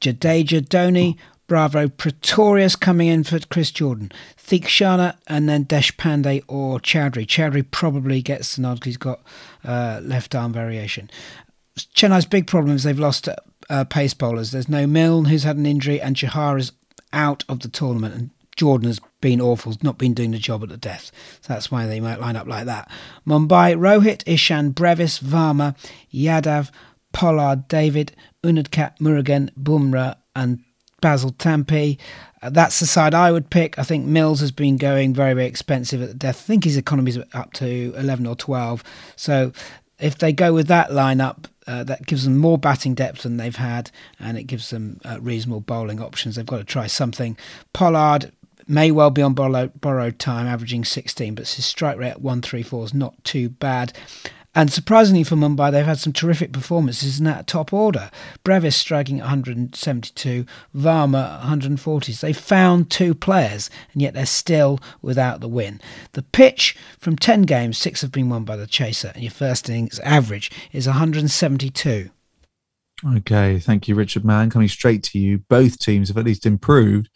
Jadeja, 0.00 0.60
Dhoni, 0.60 1.16
Bravo, 1.46 1.88
Pretorius 1.88 2.74
coming 2.74 3.08
in 3.08 3.24
for 3.24 3.38
Chris 3.38 3.70
Jordan, 3.70 4.10
Theekshana, 4.36 5.16
and 5.28 5.48
then 5.48 5.64
Deshpande 5.64 6.42
or 6.48 6.80
Choudhury. 6.80 7.26
Choudhury 7.26 7.70
probably 7.70 8.20
gets 8.20 8.56
the 8.56 8.62
nod 8.62 8.74
because 8.74 8.86
he's 8.86 8.96
got 8.96 9.20
uh, 9.64 10.00
left 10.02 10.34
arm 10.34 10.52
variation. 10.52 11.10
Chennai's 11.76 12.26
big 12.26 12.46
problem 12.46 12.74
is 12.74 12.82
they've 12.82 12.98
lost 12.98 13.28
uh, 13.72 13.84
pace 13.84 14.14
bowlers. 14.14 14.50
There's 14.50 14.68
no 14.68 14.86
Milne, 14.86 15.24
who's 15.24 15.44
had 15.44 15.56
an 15.56 15.66
injury, 15.66 16.00
and 16.00 16.14
Chahar 16.14 16.58
is 16.58 16.72
out 17.12 17.42
of 17.48 17.60
the 17.60 17.68
tournament. 17.68 18.14
And 18.14 18.30
Jordan 18.54 18.86
has 18.86 19.00
been 19.22 19.40
awful, 19.40 19.74
not 19.82 19.96
been 19.96 20.12
doing 20.12 20.32
the 20.32 20.38
job 20.38 20.62
at 20.62 20.68
the 20.68 20.76
death. 20.76 21.10
So 21.40 21.54
that's 21.54 21.70
why 21.70 21.86
they 21.86 21.98
might 21.98 22.20
line 22.20 22.36
up 22.36 22.46
like 22.46 22.66
that. 22.66 22.90
Mumbai, 23.26 23.74
Rohit, 23.74 24.22
Ishan, 24.26 24.72
Brevis, 24.72 25.18
Varma, 25.20 25.74
Yadav, 26.12 26.70
Pollard, 27.12 27.66
David, 27.66 28.12
Unadkat, 28.44 28.98
Murugan, 28.98 29.50
Bumrah, 29.58 30.16
and 30.36 30.62
Basil 31.00 31.32
Thampi. 31.32 31.98
Uh, 32.42 32.50
that's 32.50 32.78
the 32.78 32.86
side 32.86 33.14
I 33.14 33.32
would 33.32 33.48
pick. 33.48 33.78
I 33.78 33.84
think 33.84 34.04
Mills 34.04 34.40
has 34.40 34.52
been 34.52 34.76
going 34.76 35.14
very, 35.14 35.32
very 35.32 35.46
expensive 35.46 36.02
at 36.02 36.08
the 36.08 36.14
death. 36.14 36.36
I 36.44 36.46
think 36.46 36.64
his 36.64 36.76
economy's 36.76 37.18
up 37.32 37.54
to 37.54 37.94
11 37.96 38.26
or 38.26 38.36
12. 38.36 38.84
So 39.16 39.52
if 39.98 40.18
they 40.18 40.32
go 40.34 40.52
with 40.52 40.66
that 40.66 40.90
lineup, 40.90 41.46
uh, 41.66 41.84
that 41.84 42.06
gives 42.06 42.24
them 42.24 42.38
more 42.38 42.58
batting 42.58 42.94
depth 42.94 43.22
than 43.22 43.36
they've 43.36 43.56
had, 43.56 43.90
and 44.18 44.38
it 44.38 44.44
gives 44.44 44.70
them 44.70 45.00
uh, 45.04 45.18
reasonable 45.20 45.60
bowling 45.60 46.00
options. 46.00 46.36
They've 46.36 46.46
got 46.46 46.58
to 46.58 46.64
try 46.64 46.86
something. 46.86 47.36
Pollard 47.72 48.32
may 48.66 48.90
well 48.90 49.10
be 49.10 49.22
on 49.22 49.34
borrowed, 49.34 49.80
borrowed 49.80 50.18
time, 50.18 50.46
averaging 50.46 50.84
16, 50.84 51.34
but 51.34 51.48
his 51.48 51.64
strike 51.64 51.98
rate 51.98 52.10
at 52.10 52.22
134 52.22 52.84
is 52.84 52.94
not 52.94 53.22
too 53.24 53.48
bad. 53.48 53.92
And 54.54 54.70
surprisingly 54.70 55.24
for 55.24 55.36
Mumbai, 55.36 55.72
they've 55.72 55.84
had 55.84 55.98
some 55.98 56.12
terrific 56.12 56.52
performances 56.52 57.18
in 57.18 57.24
that 57.24 57.46
top 57.46 57.72
order. 57.72 58.10
Brevis 58.44 58.76
striking 58.76 59.18
at 59.18 59.24
172, 59.24 60.44
Varma 60.76 61.42
140s. 61.42 62.20
They 62.20 62.34
found 62.34 62.90
two 62.90 63.14
players, 63.14 63.70
and 63.92 64.02
yet 64.02 64.12
they're 64.12 64.26
still 64.26 64.78
without 65.00 65.40
the 65.40 65.48
win. 65.48 65.80
The 66.12 66.22
pitch 66.22 66.76
from 66.98 67.16
10 67.16 67.42
games, 67.42 67.78
six 67.78 68.02
have 68.02 68.12
been 68.12 68.28
won 68.28 68.44
by 68.44 68.56
the 68.56 68.66
chaser, 68.66 69.12
and 69.14 69.22
your 69.22 69.30
first 69.30 69.70
innings 69.70 69.98
average 70.00 70.50
is 70.70 70.86
172. 70.86 72.10
Okay, 73.16 73.58
thank 73.58 73.88
you, 73.88 73.94
Richard 73.94 74.24
Mann. 74.24 74.50
Coming 74.50 74.68
straight 74.68 75.02
to 75.04 75.18
you, 75.18 75.38
both 75.48 75.78
teams 75.78 76.08
have 76.08 76.18
at 76.18 76.24
least 76.24 76.46
improved 76.46 77.08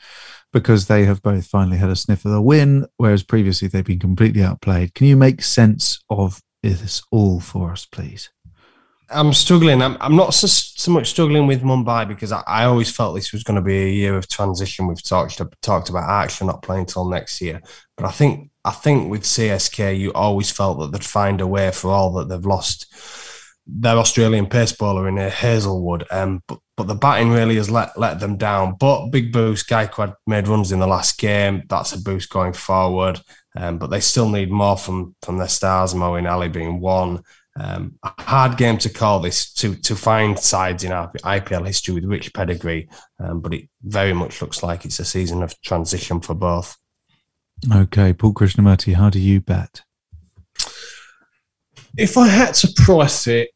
because 0.52 0.86
they 0.86 1.04
have 1.04 1.22
both 1.22 1.46
finally 1.46 1.76
had 1.76 1.90
a 1.90 1.96
sniff 1.96 2.24
of 2.24 2.32
the 2.32 2.40
win, 2.40 2.86
whereas 2.96 3.22
previously 3.22 3.68
they've 3.68 3.84
been 3.84 3.98
completely 3.98 4.42
outplayed. 4.42 4.94
Can 4.94 5.06
you 5.06 5.16
make 5.16 5.42
sense 5.42 6.00
of 6.08 6.40
this 6.62 7.02
all 7.10 7.40
for 7.40 7.72
us, 7.72 7.84
please? 7.84 8.30
I'm 9.08 9.32
struggling. 9.32 9.82
I'm, 9.82 9.96
I'm 10.00 10.16
not 10.16 10.34
so, 10.34 10.48
so 10.48 10.90
much 10.90 11.08
struggling 11.08 11.46
with 11.46 11.62
Mumbai 11.62 12.08
because 12.08 12.32
I, 12.32 12.42
I 12.46 12.64
always 12.64 12.90
felt 12.90 13.14
this 13.14 13.32
was 13.32 13.44
going 13.44 13.54
to 13.54 13.62
be 13.62 13.76
a 13.76 13.88
year 13.88 14.16
of 14.16 14.28
transition. 14.28 14.88
We've 14.88 15.02
talked 15.02 15.40
talked 15.62 15.88
about 15.90 16.10
actually 16.10 16.48
not 16.48 16.62
playing 16.62 16.86
till 16.86 17.08
next 17.08 17.40
year, 17.40 17.60
but 17.96 18.06
I 18.06 18.10
think 18.10 18.50
I 18.64 18.72
think 18.72 19.08
with 19.08 19.22
CSK 19.22 19.96
you 19.98 20.12
always 20.12 20.50
felt 20.50 20.80
that 20.80 20.90
they'd 20.90 21.04
find 21.04 21.40
a 21.40 21.46
way 21.46 21.70
for 21.70 21.92
all 21.92 22.12
that 22.14 22.28
they've 22.28 22.44
lost 22.44 22.92
their 23.66 23.96
Australian 23.96 24.46
pace 24.46 24.72
bowler 24.72 25.08
in 25.08 25.16
Hazlewood. 25.16 26.04
Um, 26.10 26.42
but 26.48 26.58
but 26.76 26.88
the 26.88 26.94
batting 26.94 27.30
really 27.30 27.56
has 27.56 27.70
let 27.70 27.96
let 27.98 28.18
them 28.18 28.36
down. 28.36 28.76
But 28.78 29.10
big 29.10 29.32
boost, 29.32 29.68
Gaikwad 29.68 30.14
made 30.26 30.48
runs 30.48 30.72
in 30.72 30.80
the 30.80 30.86
last 30.86 31.18
game. 31.18 31.62
That's 31.68 31.92
a 31.92 32.02
boost 32.02 32.28
going 32.28 32.52
forward. 32.52 33.20
Um, 33.56 33.78
but 33.78 33.88
they 33.88 34.00
still 34.00 34.28
need 34.28 34.50
more 34.50 34.76
from 34.76 35.14
from 35.22 35.38
their 35.38 35.48
stars, 35.48 35.94
Moeen 35.94 36.30
Ali 36.30 36.48
being 36.48 36.80
one. 36.80 37.22
Um, 37.58 37.98
a 38.02 38.12
hard 38.20 38.58
game 38.58 38.76
to 38.78 38.90
call 38.90 39.20
this 39.20 39.50
to 39.54 39.75
to 39.76 39.96
find 39.96 40.38
sides 40.38 40.84
in 40.84 40.92
our 40.92 41.10
IPL 41.12 41.66
history 41.66 41.94
with 41.94 42.04
rich 42.04 42.34
pedigree, 42.34 42.88
um, 43.18 43.40
but 43.40 43.54
it 43.54 43.68
very 43.82 44.12
much 44.12 44.42
looks 44.42 44.62
like 44.62 44.84
it's 44.84 44.98
a 44.98 45.04
season 45.04 45.42
of 45.42 45.58
transition 45.62 46.20
for 46.20 46.34
both. 46.34 46.76
Okay, 47.72 48.12
Paul 48.12 48.34
Krishnamurti, 48.34 48.94
how 48.94 49.08
do 49.08 49.18
you 49.18 49.40
bet? 49.40 49.80
If 51.96 52.18
I 52.18 52.28
had 52.28 52.52
to 52.56 52.68
price 52.76 53.26
it, 53.26 53.50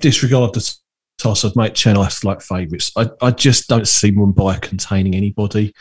disregard 0.00 0.54
the 0.54 0.76
toss, 1.18 1.44
I'd 1.44 1.54
make 1.54 1.74
Chennai 1.74 2.24
like 2.24 2.40
favourites. 2.40 2.90
I, 2.96 3.08
I 3.22 3.30
just 3.30 3.68
don't 3.68 3.86
see 3.86 4.10
Mumbai 4.10 4.60
containing 4.60 5.14
anybody, 5.14 5.72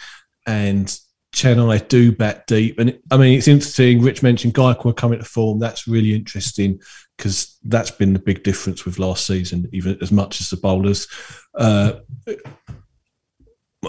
and 0.46 0.96
Chennai 1.36 1.86
do 1.90 2.14
bat 2.14 2.48
deep. 2.48 2.80
And 2.80 2.98
I 3.12 3.18
mean, 3.18 3.38
it's 3.38 3.50
interesting. 3.50 4.02
Rich 4.02 4.24
mentioned 4.24 4.54
Gaikwad 4.54 4.96
coming 4.96 5.20
to 5.20 5.26
form. 5.26 5.60
That's 5.60 5.86
really 5.86 6.16
interesting 6.16 6.80
because 7.18 7.60
that's 7.64 7.92
been 7.92 8.14
the 8.14 8.20
big 8.20 8.44
difference 8.44 8.86
with 8.86 9.00
last 9.00 9.28
season, 9.28 9.70
even 9.74 9.98
as 10.02 10.12
much 10.12 10.40
as 10.40 10.50
the 10.50 10.58
bowlers. 10.58 11.08
Uh, 11.54 12.00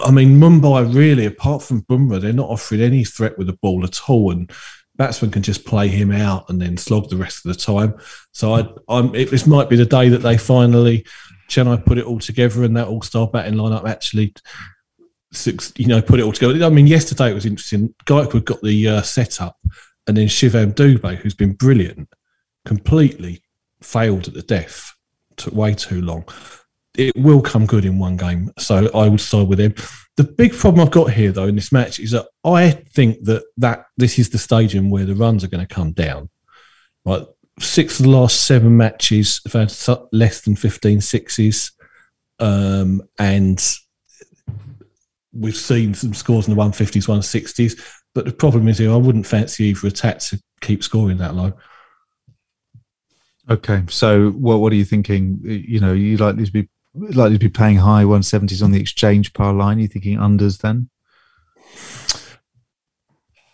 I 0.03 0.11
mean, 0.11 0.37
Mumbai 0.39 0.93
really, 0.93 1.25
apart 1.25 1.63
from 1.63 1.83
Bumrah, 1.83 2.21
they're 2.21 2.33
not 2.33 2.49
offering 2.49 2.81
any 2.81 3.05
threat 3.05 3.37
with 3.37 3.47
the 3.47 3.57
ball 3.61 3.85
at 3.85 4.09
all. 4.09 4.31
And 4.31 4.51
batsman 4.97 5.31
can 5.31 5.41
just 5.41 5.65
play 5.65 5.87
him 5.87 6.11
out 6.11 6.49
and 6.49 6.61
then 6.61 6.75
slog 6.75 7.09
the 7.09 7.17
rest 7.17 7.45
of 7.45 7.53
the 7.53 7.59
time. 7.59 7.95
So 8.33 8.53
I, 8.55 9.09
it, 9.15 9.31
this 9.31 9.47
might 9.47 9.69
be 9.69 9.77
the 9.77 9.85
day 9.85 10.09
that 10.09 10.19
they 10.19 10.37
finally, 10.37 11.05
Chennai 11.49 11.85
put 11.85 11.97
it 11.97 12.05
all 12.05 12.19
together 12.19 12.63
and 12.63 12.75
that 12.75 12.87
all-star 12.87 13.27
batting 13.27 13.53
lineup 13.53 13.87
actually 13.87 14.33
six, 15.37 15.73
you 15.77 15.87
know, 15.87 16.01
put 16.01 16.19
it 16.19 16.23
all 16.23 16.31
together. 16.31 16.63
I 16.65 16.69
mean, 16.69 16.87
yesterday 16.87 17.31
it 17.31 17.35
was 17.35 17.45
interesting. 17.45 17.93
Gaikwad 18.05 18.45
got 18.45 18.61
the 18.61 18.87
uh, 18.87 19.01
setup, 19.01 19.57
and 20.07 20.17
then 20.17 20.27
Shivam 20.27 20.73
Dube, 20.73 21.17
who's 21.17 21.33
been 21.33 21.53
brilliant, 21.53 22.09
completely 22.65 23.41
failed 23.81 24.27
at 24.27 24.33
the 24.33 24.41
death. 24.41 24.93
Took 25.37 25.53
way 25.53 25.73
too 25.73 26.01
long. 26.01 26.25
It 26.97 27.15
will 27.15 27.41
come 27.41 27.65
good 27.65 27.85
in 27.85 27.99
one 27.99 28.17
game, 28.17 28.51
so 28.57 28.89
I 28.93 29.07
would 29.07 29.21
side 29.21 29.47
with 29.47 29.59
him. 29.59 29.75
The 30.15 30.23
big 30.23 30.53
problem 30.53 30.83
I've 30.83 30.91
got 30.91 31.11
here, 31.11 31.31
though, 31.31 31.45
in 31.45 31.55
this 31.55 31.71
match 31.71 31.99
is 31.99 32.11
that 32.11 32.25
I 32.43 32.71
think 32.71 33.23
that 33.25 33.43
that 33.57 33.85
this 33.97 34.17
is 34.17 34.29
the 34.29 34.39
stadium 34.39 34.89
where 34.89 35.05
the 35.05 35.13
runs 35.13 35.43
are 35.43 35.47
going 35.47 35.65
to 35.65 35.73
come 35.73 35.91
down. 35.91 36.29
Right, 37.05 37.23
six 37.59 37.99
of 37.99 38.05
the 38.05 38.11
last 38.11 38.45
seven 38.45 38.75
matches 38.75 39.41
have 39.45 39.53
had 39.53 39.97
less 40.11 40.41
than 40.41 40.55
15 40.55 41.01
sixes, 41.01 41.71
um, 42.39 43.03
and 43.19 43.63
we've 45.37 45.55
seen 45.55 45.93
some 45.93 46.13
scores 46.13 46.47
in 46.47 46.55
the 46.55 46.61
150s, 46.61 47.07
160s. 47.07 47.79
But 48.13 48.25
the 48.25 48.33
problem 48.33 48.67
is 48.67 48.77
here, 48.77 48.91
I 48.91 48.95
wouldn't 48.95 49.27
fancy 49.27 49.65
either 49.65 49.87
attack 49.87 50.19
to 50.19 50.41
keep 50.61 50.83
scoring 50.83 51.17
that 51.17 51.35
low. 51.35 51.53
Okay, 53.49 53.83
so 53.89 54.31
what 54.31 54.59
what 54.59 54.73
are 54.73 54.75
you 54.75 54.83
thinking? 54.83 55.39
Uh, 55.45 55.51
you 55.51 55.79
know, 55.79 55.93
you 55.93 56.17
likely 56.17 56.45
to 56.45 56.51
be 56.51 56.69
likely 56.93 57.37
to 57.37 57.45
be 57.45 57.49
playing 57.49 57.77
high 57.77 58.03
170s 58.03 58.63
on 58.63 58.71
the 58.71 58.81
exchange 58.81 59.33
par 59.33 59.53
line. 59.53 59.77
Are 59.77 59.81
you 59.81 59.87
thinking 59.87 60.17
unders 60.17 60.59
then? 60.59 60.89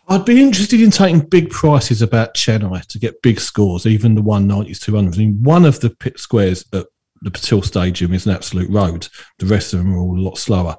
I'd 0.08 0.26
be 0.26 0.42
interested 0.42 0.82
in 0.82 0.92
taking 0.92 1.22
big 1.22 1.50
prices 1.50 2.02
about 2.02 2.36
Chennai 2.36 2.86
to 2.88 3.00
get 3.00 3.22
big 3.22 3.40
scores, 3.40 3.86
even 3.86 4.16
the 4.16 4.22
190s, 4.22 4.80
200s. 4.80 5.16
I 5.16 5.18
mean, 5.18 5.42
one 5.42 5.64
of 5.64 5.80
the 5.80 5.90
pit 5.90 6.20
squares 6.20 6.66
at 6.74 6.88
the 7.22 7.32
Patil 7.32 7.64
Stadium 7.64 8.14
is 8.14 8.26
an 8.26 8.34
absolute 8.34 8.70
road. 8.70 9.08
The 9.40 9.46
rest 9.46 9.74
of 9.74 9.80
them 9.80 9.94
are 9.94 10.00
all 10.00 10.20
a 10.20 10.22
lot 10.22 10.38
slower. 10.38 10.76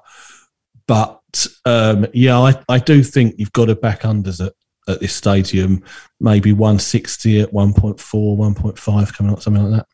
But 0.87 1.47
um, 1.65 2.07
yeah, 2.13 2.39
I, 2.39 2.63
I 2.69 2.79
do 2.79 3.03
think 3.03 3.37
you've 3.39 3.53
got 3.53 3.67
to 3.67 3.75
back 3.75 4.03
unders 4.03 4.45
at, 4.45 4.53
at 4.89 5.01
this 5.01 5.15
stadium, 5.15 5.83
maybe 6.21 6.53
160 6.53 7.41
at 7.41 7.53
1.4, 7.53 7.97
1.5 7.99 9.15
coming 9.15 9.33
up, 9.33 9.43
something 9.43 9.63
like 9.65 9.81
that. 9.81 9.87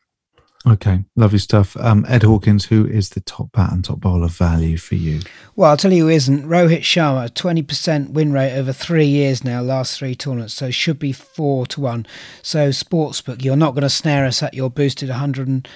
Okay, 0.67 1.03
lovely 1.15 1.39
stuff. 1.39 1.75
Um, 1.77 2.05
Ed 2.07 2.21
Hawkins, 2.21 2.65
who 2.65 2.85
is 2.85 3.09
the 3.09 3.21
top 3.21 3.51
bat 3.51 3.71
and 3.71 3.83
top 3.83 3.99
bowler 3.99 4.27
value 4.27 4.77
for 4.77 4.93
you? 4.93 5.21
Well, 5.55 5.71
I'll 5.71 5.77
tell 5.77 5.91
you 5.91 6.03
who 6.03 6.09
isn't. 6.09 6.45
Rohit 6.45 6.81
Sharma, 6.81 7.31
20% 7.31 8.11
win 8.11 8.31
rate 8.31 8.55
over 8.55 8.71
three 8.71 9.07
years 9.07 9.43
now, 9.43 9.61
last 9.61 9.97
three 9.97 10.13
tournaments, 10.13 10.53
so 10.53 10.69
should 10.69 10.99
be 10.99 11.13
four 11.13 11.65
to 11.67 11.81
one. 11.81 12.05
So, 12.43 12.69
Sportsbook, 12.69 13.43
you're 13.43 13.55
not 13.55 13.71
going 13.71 13.81
to 13.81 13.89
snare 13.89 14.25
us 14.25 14.43
at 14.43 14.53
your 14.53 14.69
boosted 14.69 15.09
100. 15.09 15.67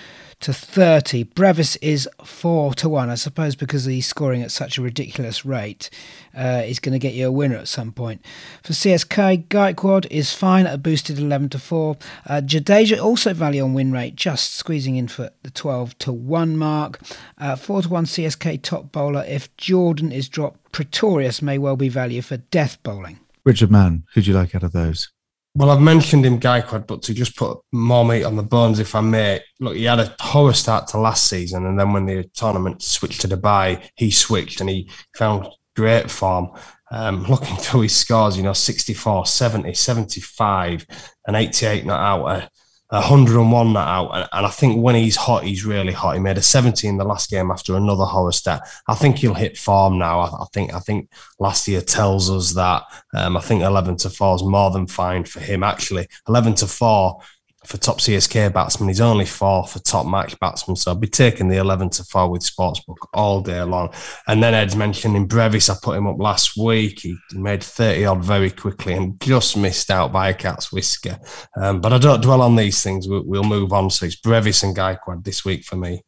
To 0.41 0.53
30. 0.53 1.23
Brevis 1.23 1.75
is 1.77 2.07
4 2.23 2.73
to 2.75 2.89
1. 2.89 3.09
I 3.09 3.15
suppose 3.15 3.55
because 3.55 3.85
he's 3.85 4.07
scoring 4.07 4.41
at 4.41 4.51
such 4.51 4.77
a 4.77 4.81
ridiculous 4.81 5.45
rate, 5.45 5.89
uh, 6.35 6.61
he's 6.61 6.79
going 6.79 6.93
to 6.93 6.99
get 6.99 7.13
you 7.13 7.27
a 7.27 7.31
winner 7.31 7.57
at 7.57 7.67
some 7.67 7.91
point. 7.91 8.23
For 8.63 8.73
CSK, 8.73 9.47
Gaikwad 9.47 10.07
is 10.11 10.33
fine 10.33 10.67
at 10.67 10.73
a 10.73 10.77
boosted 10.77 11.17
11 11.17 11.49
to 11.49 11.59
4. 11.59 11.97
Uh, 12.25 12.41
Jadeja 12.41 13.01
also 13.01 13.33
value 13.33 13.63
on 13.63 13.73
win 13.73 13.91
rate, 13.91 14.15
just 14.15 14.55
squeezing 14.55 14.95
in 14.95 15.07
for 15.07 15.31
the 15.43 15.51
12 15.51 15.97
to 15.99 16.13
1 16.13 16.57
mark. 16.57 16.99
Uh, 17.37 17.55
4 17.55 17.83
to 17.83 17.89
1 17.89 18.05
CSK 18.05 18.61
top 18.61 18.91
bowler. 18.91 19.23
If 19.27 19.55
Jordan 19.57 20.11
is 20.11 20.29
dropped, 20.29 20.71
Pretorius 20.71 21.41
may 21.41 21.57
well 21.57 21.77
be 21.77 21.89
value 21.89 22.21
for 22.21 22.37
death 22.37 22.81
bowling. 22.83 23.19
Richard 23.43 23.71
Mann, 23.71 24.03
who 24.13 24.21
do 24.21 24.31
you 24.31 24.37
like 24.37 24.55
out 24.55 24.63
of 24.63 24.71
those? 24.71 25.09
Well, 25.57 25.69
I've 25.69 25.81
mentioned 25.81 26.25
him, 26.25 26.37
Gaikwad, 26.37 26.85
but 26.85 27.01
to 27.03 27.13
just 27.13 27.37
put 27.37 27.59
more 27.71 28.03
meat 28.03 28.25
on 28.25 28.35
the 28.35 28.43
bones, 28.43 28.79
if 28.79 28.93
I 28.93 28.99
may, 28.99 29.39
look, 29.61 29.77
he 29.77 29.85
had 29.85 30.01
a 30.01 30.13
horror 30.19 30.51
start 30.51 30.87
to 30.89 30.97
last 30.97 31.29
season, 31.29 31.65
and 31.65 31.79
then 31.79 31.93
when 31.93 32.05
the 32.05 32.25
tournament 32.33 32.81
switched 32.81 33.21
to 33.21 33.29
Dubai, 33.29 33.81
he 33.95 34.11
switched 34.11 34.59
and 34.59 34.69
he 34.69 34.89
found 35.15 35.47
great 35.73 36.11
form. 36.11 36.49
Um, 36.91 37.23
looking 37.29 37.55
through 37.55 37.81
his 37.81 37.95
scores, 37.95 38.35
you 38.35 38.43
know, 38.43 38.51
64, 38.51 39.27
70, 39.27 39.73
75, 39.73 40.85
and 41.25 41.37
88 41.37 41.85
not 41.85 42.01
out. 42.01 42.25
Uh, 42.25 42.47
101 42.89 43.73
that 43.73 43.79
out. 43.79 44.11
And, 44.11 44.29
and, 44.31 44.45
I 44.45 44.49
think 44.49 44.81
when 44.81 44.95
he's 44.95 45.15
hot, 45.15 45.43
he's 45.43 45.65
really 45.65 45.93
hot. 45.93 46.13
He 46.13 46.19
made 46.19 46.37
a 46.37 46.41
70 46.41 46.87
in 46.87 46.97
the 46.97 47.03
last 47.03 47.29
game 47.31 47.49
after 47.49 47.75
another 47.75 48.05
horror 48.05 48.31
stat. 48.31 48.61
I 48.87 48.95
think 48.95 49.17
he'll 49.17 49.33
hit 49.33 49.57
form 49.57 49.97
now. 49.97 50.19
I, 50.19 50.43
I 50.43 50.45
think 50.53 50.73
I 50.73 50.79
think 50.79 51.09
last 51.39 51.67
year 51.67 51.81
tells 51.81 52.29
us 52.29 52.53
that. 52.53 52.83
Um, 53.13 53.37
I 53.37 53.41
think 53.41 53.63
11 53.63 53.97
to 53.97 54.09
4 54.09 54.35
is 54.35 54.43
more 54.43 54.69
than 54.69 54.87
fine 54.87 55.23
for 55.23 55.39
him. 55.39 55.63
Actually, 55.63 56.07
11 56.27 56.55
to 56.55 56.67
4 56.67 57.19
for 57.65 57.77
top 57.77 57.99
CSK 57.99 58.53
batsmen. 58.53 58.89
He's 58.89 59.01
only 59.01 59.25
four 59.25 59.65
for 59.65 59.79
top 59.79 60.05
match 60.05 60.39
batsmen. 60.39 60.75
So 60.75 60.91
I'll 60.91 60.97
be 60.97 61.07
taking 61.07 61.47
the 61.47 61.57
11 61.57 61.89
to 61.91 62.03
4 62.03 62.29
with 62.29 62.41
Sportsbook 62.41 62.97
all 63.13 63.41
day 63.41 63.61
long. 63.61 63.93
And 64.27 64.41
then 64.41 64.53
Ed's 64.53 64.75
mentioned 64.75 65.15
in 65.15 65.27
Brevis, 65.27 65.69
I 65.69 65.75
put 65.81 65.97
him 65.97 66.07
up 66.07 66.17
last 66.19 66.57
week. 66.57 66.99
He 66.99 67.17
made 67.33 67.63
30 67.63 68.05
odd 68.05 68.23
very 68.23 68.51
quickly 68.51 68.93
and 68.93 69.19
just 69.21 69.57
missed 69.57 69.91
out 69.91 70.11
by 70.11 70.29
a 70.29 70.33
cat's 70.33 70.71
whisker. 70.71 71.17
Um, 71.57 71.81
but 71.81 71.93
I 71.93 71.97
don't 71.97 72.21
dwell 72.21 72.41
on 72.41 72.55
these 72.55 72.83
things. 72.83 73.07
We'll, 73.07 73.23
we'll, 73.25 73.43
move 73.45 73.73
on. 73.73 73.91
So 73.91 74.07
it's 74.07 74.15
Brevis 74.15 74.63
and 74.63 74.75
Gaikwad 74.75 75.23
this 75.23 75.45
week 75.45 75.63
for 75.63 75.75
me. 75.75 76.03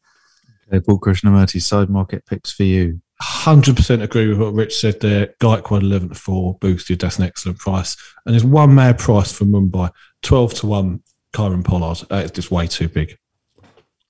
Okay, 0.68 0.84
Paul 0.84 1.00
Krishnamurti, 1.00 1.62
side 1.62 1.90
market 1.90 2.26
picks 2.26 2.52
for 2.52 2.64
you. 2.64 3.00
100% 3.22 4.02
agree 4.04 4.28
with 4.28 4.40
what 4.40 4.54
Rich 4.54 4.80
said 4.80 5.00
there. 5.00 5.34
Gaikwad 5.40 5.82
11 5.82 6.10
to 6.10 6.16
4 6.16 6.58
boosted. 6.60 7.00
That's 7.00 7.18
an 7.18 7.26
excellent 7.26 7.60
price. 7.60 7.96
And 8.26 8.34
there's 8.34 8.44
one 8.44 8.76
mad 8.76 9.00
price 9.00 9.32
for 9.32 9.46
Mumbai 9.46 9.92
12 10.24 10.54
to 10.56 10.68
1 10.68 11.04
Kieron 11.38 11.64
Pollard. 11.64 12.02
Uh, 12.12 12.24
it's 12.24 12.32
just 12.32 12.50
way 12.50 12.66
too 12.66 12.90
big. 12.90 13.16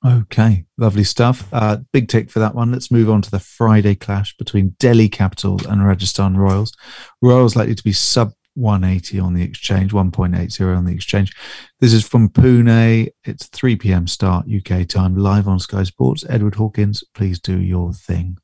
Okay, 0.05 0.63
lovely 0.77 1.03
stuff. 1.03 1.45
Uh, 1.51 1.77
big 1.91 2.07
tick 2.07 2.29
for 2.29 2.39
that 2.39 2.55
one. 2.55 2.71
Let's 2.71 2.89
move 2.89 3.09
on 3.09 3.21
to 3.23 3.31
the 3.31 3.39
Friday 3.39 3.95
clash 3.95 4.37
between 4.37 4.75
Delhi 4.79 5.09
Capitals 5.09 5.65
and 5.65 5.85
Rajasthan 5.85 6.37
Royals. 6.37 6.73
Royals 7.21 7.57
likely 7.57 7.75
to 7.75 7.83
be 7.83 7.91
sub 7.91 8.31
180 8.53 9.19
on 9.19 9.33
the 9.33 9.43
exchange, 9.43 9.91
1.80 9.91 10.77
on 10.77 10.85
the 10.85 10.93
exchange. 10.93 11.35
This 11.81 11.93
is 11.93 12.07
from 12.07 12.29
Pune. 12.29 13.09
It's 13.25 13.47
3 13.47 13.75
p.m. 13.75 14.07
start 14.07 14.45
UK 14.47 14.87
time, 14.87 15.17
live 15.17 15.49
on 15.49 15.59
Sky 15.59 15.83
Sports. 15.83 16.23
Edward 16.29 16.55
Hawkins, 16.55 17.03
please 17.13 17.39
do 17.39 17.59
your 17.59 17.91
thing. 17.91 18.37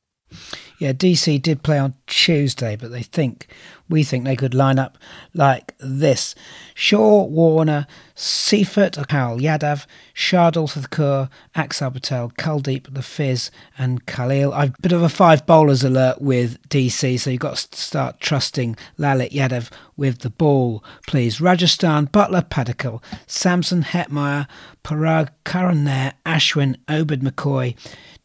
Yeah, 0.79 0.91
DC 0.91 1.41
did 1.41 1.63
play 1.63 1.77
on 1.77 1.93
Tuesday, 2.07 2.75
but 2.75 2.91
they 2.91 3.03
think 3.03 3.47
we 3.89 4.03
think 4.03 4.25
they 4.25 4.35
could 4.35 4.53
line 4.53 4.79
up 4.79 4.97
like 5.33 5.73
this: 5.79 6.35
Shaw, 6.73 7.23
Warner, 7.23 7.87
Seifert, 8.15 8.93
Akal 8.93 9.39
Yadav, 9.39 9.85
Shardul 10.13 10.69
Thakur, 10.69 11.29
Axar 11.55 11.93
Patel, 11.93 12.31
Kuldeep, 12.31 12.93
The 12.93 13.01
Fizz, 13.01 13.51
and 13.77 14.05
Khalil. 14.05 14.53
I've 14.53 14.69
a 14.71 14.81
bit 14.81 14.91
of 14.91 15.01
a 15.01 15.09
five 15.09 15.45
bowlers 15.45 15.83
alert 15.83 16.21
with 16.21 16.61
DC, 16.69 17.19
so 17.19 17.29
you've 17.29 17.39
got 17.39 17.55
to 17.55 17.77
start 17.77 18.19
trusting 18.19 18.75
Lalit 18.99 19.31
Yadav 19.31 19.71
with 19.95 20.19
the 20.19 20.29
ball, 20.29 20.83
please. 21.07 21.39
Rajasthan, 21.39 22.07
Buttler, 22.07 22.47
Padikkal, 22.47 23.01
Samson, 23.27 23.83
Hetmyer, 23.83 24.47
Parag, 24.83 25.29
Karan 25.45 25.85
Ashwin, 26.25 26.75
Obed 26.89 27.21
McCoy, 27.21 27.75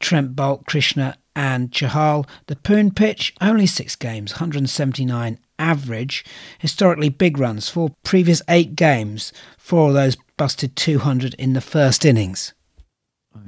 Trent 0.00 0.34
Boult, 0.34 0.66
Krishna, 0.66 1.16
and 1.38 1.70
Chahal. 1.70 2.26
The 2.48 2.56
Pune 2.56 2.94
pitch, 2.94 3.32
only 3.40 3.64
six 3.64 3.94
games, 3.94 4.32
179 4.32 5.38
average. 5.60 6.24
Historically 6.58 7.08
big 7.10 7.38
runs 7.38 7.68
for 7.68 7.94
previous 8.02 8.42
eight 8.48 8.74
games. 8.74 9.32
Four 9.56 9.90
of 9.90 9.94
those 9.94 10.16
busted 10.36 10.74
200 10.74 11.34
in 11.34 11.52
the 11.52 11.60
first 11.60 12.04
innings. 12.04 12.54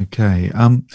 Okay. 0.02 0.52
Um, 0.54 0.86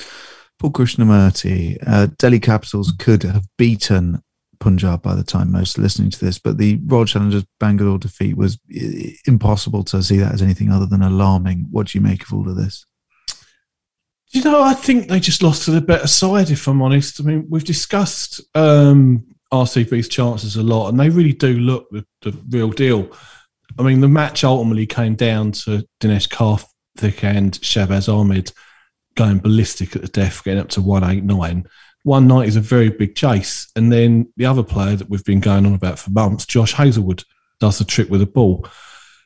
Paul 0.58 0.72
Krishnamurti, 0.72 1.78
uh, 1.86 2.08
Delhi 2.18 2.40
Capitals 2.40 2.94
could 2.98 3.24
have 3.24 3.46
beaten 3.58 4.22
Punjab 4.62 5.02
by 5.02 5.16
the 5.16 5.24
time 5.24 5.52
most 5.52 5.78
listening 5.78 6.12
to 6.12 6.26
this, 6.26 6.40
but 6.40 6.58
the 6.58 6.80
Royal 6.86 7.04
Challengers 7.04 7.44
Bangalore 7.60 7.98
defeat 7.98 8.38
was 8.38 8.58
impossible 9.28 9.84
to 9.84 10.02
see 10.02 10.16
that 10.18 10.34
as 10.34 10.42
anything 10.42 10.72
other 10.72 10.86
than 10.86 11.02
alarming. 11.02 11.68
What 11.72 11.88
do 11.88 11.98
you 11.98 12.02
make 12.02 12.24
of 12.24 12.34
all 12.34 12.48
of 12.48 12.56
this? 12.56 12.86
You 14.36 14.44
know, 14.44 14.62
I 14.62 14.74
think 14.74 15.08
they 15.08 15.22
just 15.22 15.42
lost 15.42 15.64
to 15.64 15.72
the 15.72 15.80
better 15.80 16.08
side, 16.08 16.50
if 16.50 16.68
I'm 16.68 16.82
honest. 16.82 17.22
I 17.22 17.24
mean, 17.24 17.48
we've 17.50 17.64
discussed 17.64 18.42
um, 18.54 19.26
RCB's 19.54 20.10
chances 20.10 20.58
a 20.58 20.62
lot, 20.62 20.90
and 20.90 21.00
they 21.00 21.08
really 21.08 21.32
do 21.32 21.58
look 21.58 21.90
the, 21.90 22.06
the, 22.22 22.38
real 22.50 22.70
deal. 22.70 23.10
I 23.80 23.84
mean, 23.84 24.02
the 24.02 24.10
match 24.10 24.44
ultimately 24.44 24.88
came 24.88 25.16
down 25.16 25.54
to 25.54 25.88
Dinesh 26.02 26.28
Karthik 26.28 27.24
and 27.24 27.54
Shahbaz 27.54 28.14
Ahmed 28.14 28.52
going 29.16 29.40
ballistic 29.40 29.96
at 29.96 30.02
the 30.02 30.10
death, 30.10 30.44
getting 30.44 30.60
up 30.60 30.68
to 30.72 30.82
189. 30.82 31.66
190 32.04 32.46
is 32.46 32.58
a 32.58 32.60
very 32.60 32.90
big 32.90 33.16
chase. 33.16 33.72
And 33.78 33.90
then 33.90 34.34
the 34.36 34.48
other 34.48 34.64
player 34.64 34.98
that 34.98 35.10
we've 35.10 35.24
been 35.24 35.40
going 35.40 35.66
on 35.66 35.76
about 35.76 35.98
for 35.98 36.10
months, 36.10 36.46
Josh 36.46 36.74
Hazlewood, 36.74 37.24
does 37.62 37.78
the 37.78 37.86
trick 37.86 38.10
with 38.10 38.22
a 38.22 38.26
ball. 38.28 38.68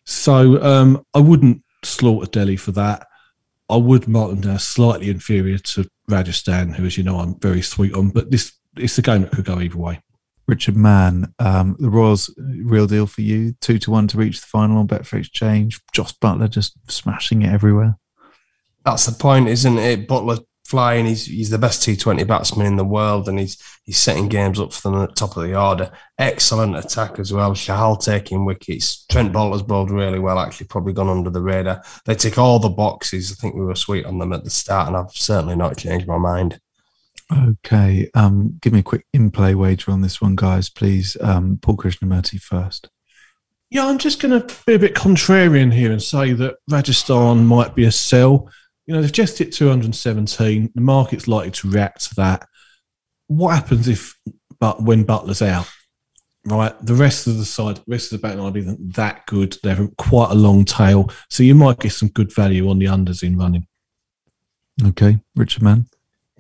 So 0.06 0.62
um, 0.62 1.04
I 1.16 1.20
wouldn't 1.20 1.64
slaughter 1.84 2.30
Delhi 2.30 2.58
for 2.58 2.74
that. 2.74 3.08
I 3.70 3.78
would 3.78 4.08
mark 4.08 4.32
them 4.32 4.42
down 4.42 4.60
slightly 4.60 5.10
inferior 5.10 5.60
to 5.60 5.88
Rajasthan, 6.08 6.74
who, 6.74 6.86
as 6.86 6.98
you 6.98 7.04
know, 7.04 7.20
I'm 7.20 7.40
very 7.40 7.62
sweet 7.62 7.94
on. 7.94 8.10
But 8.10 8.32
this 8.32 8.54
it's 8.78 8.98
a 8.98 9.02
game 9.02 9.22
that 9.22 9.32
could 9.32 9.46
go 9.46 9.60
either 9.60 9.78
way. 9.78 10.02
Richard 10.48 10.76
Mann, 10.76 11.32
um, 11.38 11.76
the 11.80 11.90
Royals, 11.90 12.34
real 12.38 12.88
deal 12.88 13.06
for 13.06 13.22
you. 13.22 13.54
Two 13.62 13.78
to 13.80 13.92
one 13.92 14.08
to 14.08 14.18
reach 14.18 14.42
the 14.42 14.48
final 14.48 14.78
on 14.78 14.88
Betfair 14.88 15.20
Exchange. 15.20 15.80
Josh 15.94 16.14
Buttler 16.18 16.50
just 16.50 16.74
smashing 16.90 17.44
it 17.44 17.54
everywhere. 17.54 17.98
That's 18.84 19.06
the 19.06 19.12
point, 19.12 19.48
isn't 19.48 19.78
it? 19.78 20.08
Buttler 20.08 20.44
flying. 20.70 21.06
He's 21.06 21.26
he's 21.26 21.50
the 21.50 21.58
best 21.58 21.82
T20 21.82 22.26
batsman 22.28 22.68
in 22.68 22.76
the 22.76 22.86
world, 22.86 23.28
and 23.28 23.40
he's 23.40 23.58
he's 23.84 23.98
setting 23.98 24.28
games 24.28 24.60
up 24.60 24.72
for 24.72 24.90
them 24.90 25.02
at 25.02 25.10
the 25.10 25.16
top 25.16 25.36
of 25.36 25.44
the 25.44 25.60
order. 25.60 25.92
Excellent 26.18 26.78
attack 26.78 27.18
as 27.18 27.34
well. 27.34 27.52
Chahal 27.52 28.00
taking 28.00 28.46
wickets. 28.46 29.06
Trent 29.08 29.34
Boult's 29.34 29.64
bowled 29.64 29.92
really 29.92 30.20
well. 30.20 30.40
Actually, 30.40 30.68
probably 30.68 30.94
gone 30.94 31.10
under 31.10 31.30
the 31.30 31.42
radar. 31.42 31.82
They 32.06 32.16
tick 32.16 32.38
all 32.38 32.60
the 32.60 32.70
boxes. 32.70 33.32
I 33.32 33.36
think 33.36 33.56
we 33.56 33.66
were 33.66 33.76
sweet 33.76 34.06
on 34.06 34.20
them 34.20 34.34
at 34.34 34.44
the 34.44 34.50
start, 34.50 34.88
and 34.88 34.96
I've 34.96 35.12
certainly 35.12 35.56
not 35.56 35.78
changed 35.78 36.08
my 36.08 36.18
mind. 36.18 36.60
Okay, 37.32 38.10
um, 38.16 38.58
give 38.62 38.74
me 38.74 38.80
a 38.80 38.84
quick 38.84 39.06
in-play 39.14 39.54
wager 39.54 39.92
on 39.92 40.02
this 40.02 40.20
one, 40.20 40.36
guys, 40.36 40.68
please. 40.68 41.16
Um, 41.22 41.60
Paul 41.62 41.78
Krishnamurti 41.78 42.42
first. 42.42 42.90
Yeah, 43.70 43.86
I'm 43.86 44.00
just 44.00 44.20
going 44.20 44.42
to 44.42 44.56
be 44.66 44.74
a 44.74 44.80
bit 44.80 44.96
contrarian 44.96 45.72
here 45.72 45.92
and 45.92 46.02
say 46.02 46.34
that 46.34 46.56
Rajasthan 46.72 47.46
might 47.46 47.76
be 47.76 47.84
a 47.84 47.92
sell 47.92 48.50
you 48.90 48.96
know, 48.96 49.04
they've 49.04 49.12
just 49.12 49.38
hit 49.38 49.54
217. 49.54 50.72
The 50.74 50.82
market's 50.82 51.28
likely 51.28 51.52
to 51.52 51.70
react 51.70 52.10
to 52.10 52.16
that. 52.16 52.48
What 53.28 53.54
happens 53.54 53.88
if, 53.88 54.18
but 54.60 54.82
when 54.82 55.06
Buttler's 55.06 55.44
out, 55.44 55.70
right? 56.48 56.74
The 56.84 56.96
rest 56.96 57.28
of 57.28 57.38
the 57.38 57.46
side, 57.46 57.76
the 57.78 57.84
rest 57.86 58.12
of 58.12 58.20
the 58.20 58.28
back 58.28 58.36
line 58.36 58.56
isn't 58.56 58.96
that 58.96 59.28
good. 59.28 59.56
They're 59.62 59.88
quite 60.00 60.32
a 60.32 60.36
long 60.36 60.66
tail, 60.66 61.12
so 61.30 61.44
you 61.44 61.54
might 61.54 61.78
get 61.78 61.92
some 61.92 62.10
good 62.10 62.34
value 62.34 62.68
on 62.68 62.80
the 62.80 62.88
unders 62.88 63.22
in 63.22 63.38
running. 63.38 63.68
Okay, 64.84 65.20
Richard 65.36 65.62
Mann. 65.62 65.86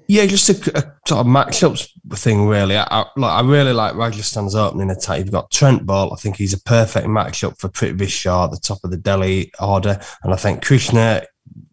Yeah, 0.07 0.25
just 0.25 0.49
a, 0.49 0.53
a 0.75 0.81
sort 1.07 1.19
of 1.19 1.27
matchups 1.27 1.87
thing, 2.13 2.47
really. 2.47 2.77
I, 2.77 2.87
I, 2.89 3.05
like, 3.15 3.31
I 3.31 3.47
really 3.47 3.73
like 3.73 3.93
Rajasthan's 3.93 4.55
opening 4.55 4.89
attack. 4.89 5.19
You've 5.19 5.31
got 5.31 5.51
Trent 5.51 5.85
Boult. 5.85 6.13
I 6.13 6.15
think 6.15 6.37
he's 6.37 6.53
a 6.53 6.63
perfect 6.63 7.05
matchup 7.05 7.59
for 7.59 7.69
Prithvi 7.69 8.09
Shaw 8.09 8.45
at 8.45 8.51
the 8.51 8.57
top 8.57 8.79
of 8.83 8.89
the 8.89 8.97
Delhi 8.97 9.51
order. 9.61 9.99
And 10.23 10.33
I 10.33 10.35
think 10.35 10.65
Krishna 10.65 11.21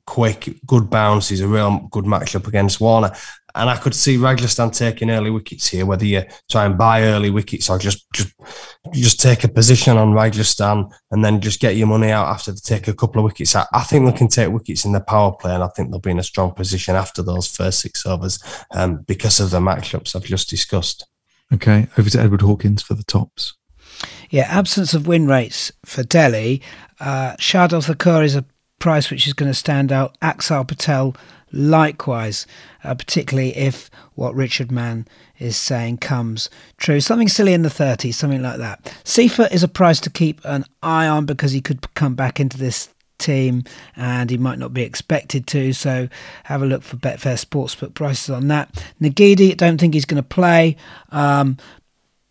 quick, 0.07 0.49
good 0.67 0.89
bounce. 0.89 1.29
He's 1.29 1.41
a 1.41 1.49
real 1.49 1.89
good 1.91 2.05
matchup 2.05 2.47
against 2.47 2.81
Warner. 2.81 3.13
And 3.55 3.71
I 3.71 3.77
could 3.77 3.95
see 3.95 4.19
Rajasthan 4.19 4.71
taking 4.71 5.11
early 5.11 5.31
wickets 5.31 5.67
here, 5.67 5.87
whether 5.87 6.05
you 6.05 6.25
try 6.51 6.67
and 6.67 6.77
buy 6.77 7.05
early 7.05 7.31
wickets 7.31 7.71
or 7.71 7.79
just 7.79 8.05
just 8.13 8.35
just 8.93 9.19
take 9.19 9.45
a 9.45 9.49
position 9.49 9.97
on 9.97 10.13
Rajasthan 10.13 10.91
and 11.11 11.25
then 11.25 11.41
just 11.41 11.59
get 11.59 11.75
your 11.75 11.87
money 11.87 12.11
out 12.11 12.27
after 12.27 12.53
they 12.53 12.59
take 12.63 12.87
a 12.87 12.95
couple 12.95 13.21
of 13.21 13.25
wickets. 13.25 13.57
I, 13.57 13.65
I 13.73 13.83
think 13.83 14.05
they 14.05 14.17
can 14.17 14.29
take 14.29 14.53
wickets 14.53 14.85
in 14.85 14.93
the 14.93 15.01
power 15.01 15.33
play, 15.33 15.55
and 15.55 15.63
I 15.63 15.69
think 15.69 15.91
they'll 15.91 16.01
be 16.01 16.11
in 16.11 16.19
a 16.19 16.23
strong 16.23 16.53
position 16.53 16.97
after 16.97 17.23
those 17.23 17.47
first 17.47 17.81
six 17.81 18.05
overs 18.05 18.39
um, 18.73 18.99
because 19.07 19.41
of 19.41 19.51
the 19.51 19.61
matchups 19.61 20.15
I've 20.15 20.25
just 20.25 20.51
discussed. 20.51 21.07
Okay, 21.51 21.87
over 21.97 22.11
to 22.11 22.21
Edward 22.21 22.43
Hawkins 22.43 22.83
for 22.83 22.93
the 22.93 23.05
tops. 23.05 23.55
Yeah, 24.29 24.47
absence 24.51 24.93
of 24.93 25.07
win 25.07 25.27
rates 25.27 25.73
for 25.85 26.03
Delhi. 26.03 26.61
Uh, 27.01 27.37
Shardul 27.37 27.83
Thakur 27.83 28.23
is 28.23 28.37
a 28.37 28.45
price 28.79 29.11
which 29.11 29.27
is 29.27 29.33
going 29.33 29.51
to 29.51 29.55
stand 29.55 29.93
out. 29.93 30.19
Axar 30.21 30.67
Patel 30.67 31.17
likewise, 31.53 32.47
uh, 32.85 32.95
particularly 32.95 33.57
if 33.57 33.91
what 34.15 34.35
Richard 34.35 34.71
Mann 34.71 35.07
is 35.39 35.57
saying 35.57 35.99
comes 35.99 36.51
true. 36.77 37.01
Something 37.01 37.29
silly 37.29 37.53
in 37.53 37.63
the 37.63 37.69
30s, 37.69 38.15
something 38.15 38.43
like 38.43 38.59
that. 38.59 38.93
Seifert 39.05 39.53
is 39.53 39.63
a 39.63 39.69
price 39.69 40.01
to 40.01 40.11
keep 40.11 40.41
an 40.45 40.65
eye 40.83 41.07
on 41.07 41.27
because 41.27 41.53
he 41.53 41.61
could 41.61 41.93
come 41.95 42.15
back 42.15 42.41
into 42.41 42.59
this 42.59 42.89
team 43.19 43.65
and 43.97 44.29
he 44.31 44.37
might 44.37 44.59
not 44.59 44.75
be 44.75 44.83
expected 44.83 45.47
to. 45.49 45.73
So 45.73 46.09
have 46.45 46.63
a 46.63 46.67
look 46.67 46.83
for 46.83 46.97
Betfair 46.97 47.43
Sportsbook 47.43 47.95
prices 47.95 48.31
on 48.31 48.49
that. 48.49 48.73
Ngidi, 49.01 49.57
don't 49.57 49.79
think 49.79 49.95
he's 49.95 50.05
going 50.05 50.23
to 50.23 50.29
play. 50.29 50.77
Um, 51.11 51.57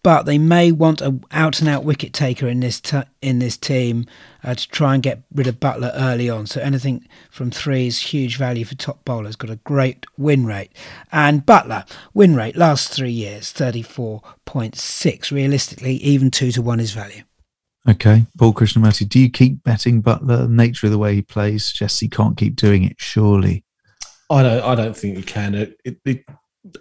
but 0.06 0.28
they 0.28 0.38
may 0.38 0.72
want 0.72 1.02
a 1.02 1.20
out 1.32 1.60
and 1.62 1.68
out 1.68 1.84
wicket 1.84 2.14
taker 2.14 2.48
in 2.48 2.60
this 2.60 2.80
t- 2.80 3.02
in 3.24 3.40
this 3.40 3.58
team 3.58 4.06
uh, 4.44 4.54
to 4.54 4.70
try 4.70 4.94
and 4.94 5.02
get 5.02 5.24
rid 5.34 5.48
of 5.48 5.60
Buttler 5.60 5.92
early 5.96 6.30
on. 6.30 6.46
So 6.46 6.62
anything 6.62 7.08
from 7.32 7.50
three 7.50 7.88
is 7.88 8.00
huge 8.00 8.38
value 8.38 8.66
for 8.66 8.76
top 8.76 9.04
bowlers. 9.04 9.36
Got 9.36 9.50
a 9.50 9.56
great 9.56 10.06
win 10.16 10.46
rate, 10.46 10.72
and 11.12 11.44
Buttler 11.44 11.90
win 12.14 12.36
rate 12.36 12.56
last 12.56 12.94
three 12.94 13.10
years 13.10 13.52
thirty 13.52 13.82
four 13.82 14.22
point 14.46 14.76
six. 14.76 15.32
Realistically, 15.32 15.96
even 15.96 16.30
two 16.30 16.52
to 16.52 16.62
one 16.62 16.80
is 16.80 16.92
value. 16.92 17.24
Okay, 17.90 18.28
Paul 18.38 18.54
Krishnamurti, 18.54 19.10
do 19.10 19.20
you 19.20 19.32
keep 19.32 19.64
betting 19.64 20.04
Buttler? 20.04 20.46
The 20.46 20.48
nature 20.48 20.86
of 20.86 20.92
the 20.92 21.00
way 21.00 21.16
he 21.16 21.24
plays 21.24 21.66
suggests 21.66 22.00
he 22.00 22.10
can't 22.10 22.38
keep 22.38 22.56
doing 22.56 22.84
it. 22.84 22.98
Surely, 23.00 23.64
I 24.30 24.44
don't. 24.44 24.64
I 24.64 24.76
don't 24.76 24.96
think 24.96 25.18
you 25.18 25.24
can. 25.24 25.56
It, 25.56 25.82
it, 25.84 25.98
it, 26.06 26.26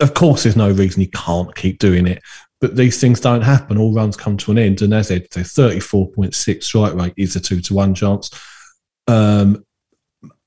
of 0.01 0.13
course, 0.13 0.43
there's 0.43 0.57
no 0.57 0.71
reason 0.71 1.01
he 1.01 1.07
can't 1.07 1.55
keep 1.55 1.79
doing 1.79 2.07
it 2.07 2.23
but 2.65 2.77
these 2.77 2.99
things 2.99 3.21
don't 3.21 3.43
happen. 3.43 3.77
All 3.77 3.93
runs 3.93 4.17
come 4.17 4.39
to 4.39 4.51
an 4.51 4.57
end. 4.57 4.81
And 4.81 4.95
as 4.95 5.11
I 5.11 5.17
said, 5.19 5.29
34.6 5.29 6.63
strike 6.63 6.95
rate 6.95 7.13
is 7.15 7.37
a 7.37 7.41
two 7.41 7.61
to 7.61 7.75
one 7.75 7.95
chance. 7.95 8.31
Um, 9.07 9.67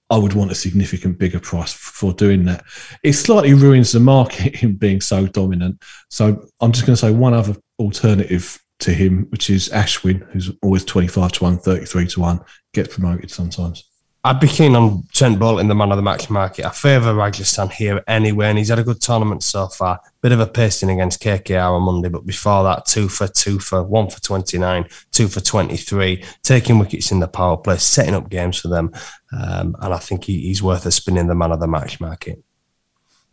I 0.10 0.18
would 0.18 0.34
want 0.34 0.50
a 0.50 0.56
significant 0.56 1.20
bigger 1.20 1.40
price 1.40 1.74
for 1.74 2.14
doing 2.14 2.46
that. 2.46 2.64
It 3.04 3.14
slightly 3.14 3.54
ruins 3.54 3.92
the 3.92 4.00
market 4.00 4.64
in 4.64 4.78
being 4.78 5.00
so 5.00 5.28
dominant. 5.28 5.84
So 6.10 6.44
I'm 6.60 6.72
just 6.72 6.88
going 6.88 6.96
to 6.96 7.00
say 7.00 7.12
one 7.12 7.36
other 7.36 7.56
alternative 7.78 8.58
to 8.80 8.92
him, 8.92 9.28
which 9.30 9.52
is 9.52 9.70
Ashwin, 9.70 10.28
who's 10.32 10.50
always 10.64 10.86
25 10.86 11.34
to 11.34 11.44
1, 11.44 11.60
33 11.60 12.08
to 12.08 12.20
1, 12.20 12.40
gets 12.74 12.96
promoted 12.96 13.30
sometimes. 13.30 13.87
I'd 14.24 14.40
be 14.40 14.48
keen 14.48 14.76
on 14.76 15.04
Trent 15.14 15.40
Boult 15.40 15.62
in 15.62 15.68
the 15.68 15.76
man 15.76 15.92
of 15.92 15.98
the 15.98 16.04
match 16.04 16.30
market. 16.30 16.66
I 16.66 16.72
favour 16.72 17.14
Rajasthan 17.14 17.70
here 17.70 18.04
anyway, 18.08 18.48
and 18.48 18.58
he's 18.58 18.70
had 18.70 18.80
a 18.80 18.84
good 18.84 19.00
tournament 19.00 19.42
so 19.44 19.68
far. 19.68 20.02
Bit 20.22 20.34
of 20.34 20.40
a 20.40 20.48
pasting 20.48 20.90
against 20.90 21.22
KKR 21.22 21.72
on 21.72 21.84
Monday, 21.84 22.10
but 22.10 22.26
before 22.26 22.64
that, 22.64 22.86
two 22.86 23.08
for 23.08 23.28
two 23.28 23.60
for 23.60 23.84
one 23.84 24.10
for 24.10 24.20
29, 24.20 24.86
two 25.12 25.28
for 25.28 25.40
23, 25.40 26.24
taking 26.44 26.78
wickets 26.78 27.12
in 27.12 27.20
the 27.20 27.28
power 27.28 27.56
play, 27.56 27.78
setting 27.78 28.16
up 28.16 28.30
games 28.30 28.60
for 28.60 28.68
them. 28.68 28.92
Um, 29.32 29.78
and 29.80 29.94
I 29.94 29.98
think 29.98 30.26
he, 30.26 30.42
he's 30.42 30.62
worth 30.62 30.86
a 30.86 30.92
spin 30.92 31.18
in 31.18 31.28
the 31.28 31.36
man 31.36 31.52
of 31.52 31.60
the 31.60 31.68
match 31.68 32.02
market. 32.02 32.44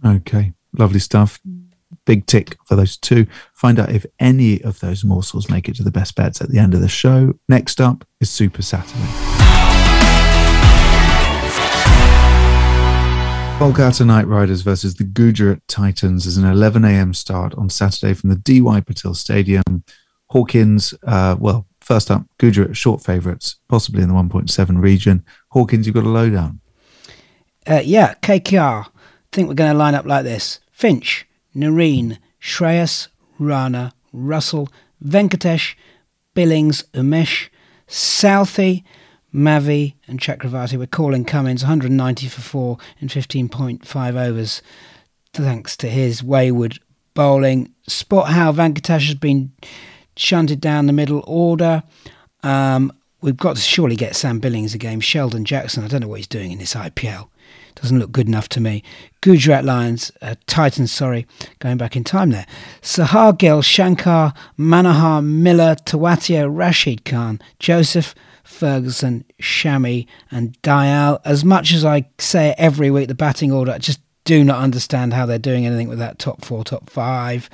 Okay, 0.05 0.53
lovely 0.79 1.01
stuff. 1.01 1.41
Big 2.05 2.27
tick 2.27 2.57
for 2.67 2.77
those 2.77 2.97
two. 2.97 3.27
Find 3.55 3.81
out 3.81 3.91
if 3.91 4.07
any 4.21 4.63
of 4.63 4.79
those 4.81 5.05
morsels 5.05 5.51
make 5.51 5.69
it 5.69 5.77
to 5.77 5.83
the 5.83 5.91
best 5.91 6.15
bets 6.15 6.41
at 6.41 6.51
the 6.51 6.59
end 6.59 6.75
of 6.75 6.81
the 6.81 6.89
show. 6.89 7.33
Next 7.49 7.81
up 7.81 8.07
is 8.21 8.31
Super 8.31 8.63
Saturday. 8.63 9.44
Kolkata 13.59 14.05
Knight 14.05 14.27
Riders 14.27 14.63
versus 14.63 14.97
the 14.97 15.05
Gujarat 15.05 15.67
Titans 15.69 16.27
is 16.27 16.37
an 16.37 16.45
11 16.45 16.85
a.m. 16.85 17.15
start 17.15 17.55
on 17.55 17.71
Saturday 17.71 18.13
from 18.13 18.31
the 18.31 18.37
DY 18.37 18.81
Patil 18.81 19.15
Stadium. 19.15 19.85
Hawkins, 20.27 20.93
uh, 21.07 21.37
well, 21.39 21.67
first 21.81 22.11
up, 22.11 22.27
Gujarat 22.39 22.77
short 22.77 23.03
favourites, 23.03 23.57
possibly 23.69 24.03
in 24.03 24.09
the 24.09 24.15
1.7 24.15 24.83
region. 24.83 25.25
Hawkins, 25.51 25.87
you've 25.87 25.95
got 25.95 26.05
a 26.05 26.09
lowdown. 26.09 26.61
Uh, 27.67 27.81
yeah, 27.85 28.15
KKR. 28.23 28.87
I 28.87 28.91
think 29.31 29.49
we're 29.49 29.55
going 29.55 29.73
to 29.73 29.79
line 29.79 29.95
up 29.95 30.05
like 30.05 30.25
this 30.25 30.59
Finch, 30.73 31.25
Narine, 31.55 32.19
Shreyas, 32.43 33.07
Rana, 33.39 33.95
Russell, 34.13 34.69
Venkatesh, 35.03 35.75
Billings, 36.35 36.83
Umesh, 36.93 37.49
Southee, 37.89 38.83
Mavi 39.35 39.95
and 40.07 40.21
Chakravarti 40.21 40.79
were 40.79 40.87
calling 40.87 41.25
Cummins 41.25 41.65
190 41.65 42.29
for 42.29 42.41
four 42.41 42.79
in 43.01 43.09
15.5 43.09 44.17
overs, 44.17 44.63
thanks 45.33 45.77
to 45.79 45.89
his 45.89 46.23
wayward 46.23 46.79
bowling. 47.15 47.73
Spot 47.89 48.29
how 48.29 48.53
Venkatesh 48.53 49.07
has 49.07 49.15
been 49.15 49.53
shunted 50.17 50.61
down 50.61 50.87
the 50.87 50.93
middle 50.93 51.25
order. 51.27 51.83
Um, 52.43 52.93
we've 53.21 53.37
got 53.37 53.57
to 53.57 53.63
surely 53.63 53.97
get 53.97 54.15
Sam 54.15 54.39
Billings 54.39 54.75
a 54.75 54.79
game. 54.79 55.01
Sheldon 55.01 55.45
Jackson, 55.45 55.83
I 55.83 55.89
don't 55.89 56.01
know 56.03 56.09
what 56.09 56.21
he's 56.21 56.29
doing 56.29 56.53
in 56.53 56.59
this 56.59 56.75
IPL. 56.75 57.29
Doesn't 57.75 57.99
look 57.99 58.13
good 58.13 58.29
enough 58.29 58.49
to 58.51 58.61
me. 58.61 58.85
Gujarat 59.21 59.65
Lions, 59.65 60.13
uh, 60.23 60.37
Titans, 60.47 60.93
sorry, 60.93 61.27
going 61.59 61.77
back 61.77 61.97
in 61.97 62.05
time 62.05 62.31
there. 62.31 62.47
Saha 62.83 63.37
Gill, 63.37 63.63
Shankar, 63.63 64.33
Manohar, 64.57 65.25
Miller, 65.25 65.75
Tewatia, 65.85 66.49
Rashid 66.49 67.05
Khan, 67.05 67.41
Joseph, 67.59 68.15
Ferguson, 68.55 69.25
Shami, 69.41 70.07
and 70.31 70.61
Dayal. 70.63 71.21
As 71.25 71.45
much 71.45 71.73
as 71.73 71.85
I 71.85 72.07
say 72.19 72.55
every 72.57 72.91
week, 72.91 73.09
the 73.09 73.15
batting 73.15 73.53
order, 73.53 73.73
I 73.73 73.79
just 73.79 74.01
do 74.25 74.43
not 74.43 74.61
understand 74.61 75.13
how 75.13 75.27
they're 75.27 75.39
doing 75.39 75.67
anything 75.67 75.89
with 75.89 75.99
that 75.99 76.19
top 76.19 76.45
four, 76.45 76.65
top 76.65 76.89
five. 76.89 77.51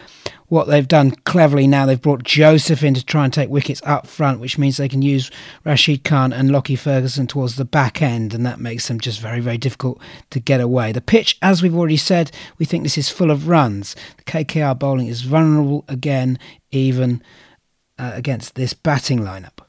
What 0.46 0.66
they've 0.66 0.86
done 0.86 1.12
cleverly 1.12 1.66
now, 1.66 1.84
they've 1.86 2.00
brought 2.00 2.22
Joseph 2.22 2.82
in 2.82 2.94
to 2.94 3.04
try 3.04 3.24
and 3.24 3.32
take 3.32 3.50
wickets 3.50 3.82
up 3.84 4.06
front, 4.06 4.40
which 4.40 4.58
means 4.58 4.76
they 4.76 4.88
can 4.88 5.02
use 5.02 5.30
Rashid 5.64 6.04
Khan 6.04 6.32
and 6.32 6.50
Lockie 6.50 6.76
Ferguson 6.76 7.26
towards 7.26 7.56
the 7.56 7.64
back 7.64 8.02
end, 8.02 8.34
and 8.34 8.46
that 8.46 8.60
makes 8.60 8.88
them 8.88 9.00
just 9.00 9.20
very, 9.20 9.40
very 9.40 9.58
difficult 9.58 10.00
to 10.30 10.40
get 10.40 10.60
away. 10.60 10.92
The 10.92 11.00
pitch, 11.00 11.38
as 11.42 11.62
we've 11.62 11.76
already 11.76 11.96
said, 11.96 12.30
we 12.58 12.66
think 12.66 12.82
this 12.82 12.98
is 12.98 13.08
full 13.08 13.30
of 13.30 13.48
runs. 13.48 13.96
The 14.18 14.24
KKR 14.24 14.78
bowling 14.78 15.08
is 15.08 15.22
vulnerable 15.22 15.84
again, 15.88 16.38
even 16.70 17.22
uh, 17.98 18.12
against 18.14 18.54
this 18.54 18.74
batting 18.74 19.20
lineup. 19.20 19.60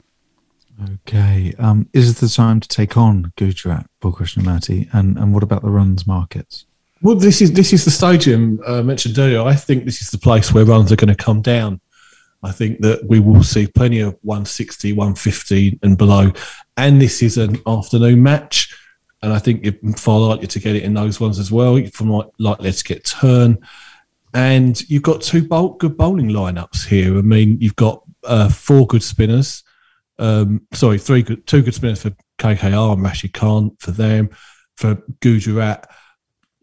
Okay. 0.90 1.54
Um, 1.58 1.88
is 1.92 2.20
the 2.20 2.28
time 2.28 2.60
to 2.60 2.68
take 2.68 2.96
on 2.96 3.32
Gujarat, 3.36 3.86
Krishnamurti? 4.02 4.88
And, 4.92 5.16
and 5.18 5.32
what 5.32 5.42
about 5.42 5.62
the 5.62 5.70
runs 5.70 6.06
markets? 6.06 6.66
Well, 7.02 7.16
this 7.16 7.42
is 7.42 7.52
this 7.52 7.72
is 7.72 7.84
the 7.84 7.90
stadium 7.90 8.60
uh, 8.64 8.82
mentioned 8.82 9.18
earlier. 9.18 9.42
I 9.42 9.54
think 9.54 9.84
this 9.84 10.02
is 10.02 10.10
the 10.10 10.18
place 10.18 10.52
where 10.52 10.64
runs 10.64 10.92
are 10.92 10.96
going 10.96 11.14
to 11.14 11.16
come 11.16 11.42
down. 11.42 11.80
I 12.44 12.52
think 12.52 12.80
that 12.80 13.04
we 13.08 13.20
will 13.20 13.42
see 13.42 13.66
plenty 13.66 14.00
of 14.00 14.16
160, 14.22 14.92
150 14.92 15.80
and 15.82 15.98
below. 15.98 16.32
And 16.76 17.00
this 17.00 17.22
is 17.22 17.38
an 17.38 17.60
afternoon 17.66 18.22
match. 18.22 18.76
And 19.22 19.32
I 19.32 19.38
think 19.38 19.64
you're 19.64 19.94
far 19.94 20.18
likely 20.18 20.48
to 20.48 20.58
get 20.58 20.74
it 20.74 20.82
in 20.82 20.94
those 20.94 21.20
ones 21.20 21.38
as 21.38 21.52
well, 21.52 21.80
from 21.92 22.10
like, 22.10 22.26
likely 22.38 22.72
to 22.72 22.84
get 22.84 23.04
turn. 23.04 23.58
And 24.34 24.80
you've 24.90 25.02
got 25.02 25.22
two 25.22 25.42
good 25.42 25.96
bowling 25.96 26.30
lineups 26.30 26.86
here. 26.86 27.18
I 27.18 27.22
mean, 27.22 27.60
you've 27.60 27.76
got 27.76 28.02
uh, 28.24 28.48
four 28.48 28.86
good 28.86 29.02
spinners 29.02 29.62
um, 30.18 30.66
sorry, 30.72 30.98
three 30.98 31.22
good, 31.22 31.46
two 31.46 31.62
good 31.62 31.74
spinners 31.74 32.02
for 32.02 32.12
KKR 32.38 32.92
and 32.92 33.02
Rashid 33.02 33.32
Khan 33.32 33.76
for 33.78 33.90
them. 33.90 34.30
For 34.76 35.02
Gujarat, 35.20 35.90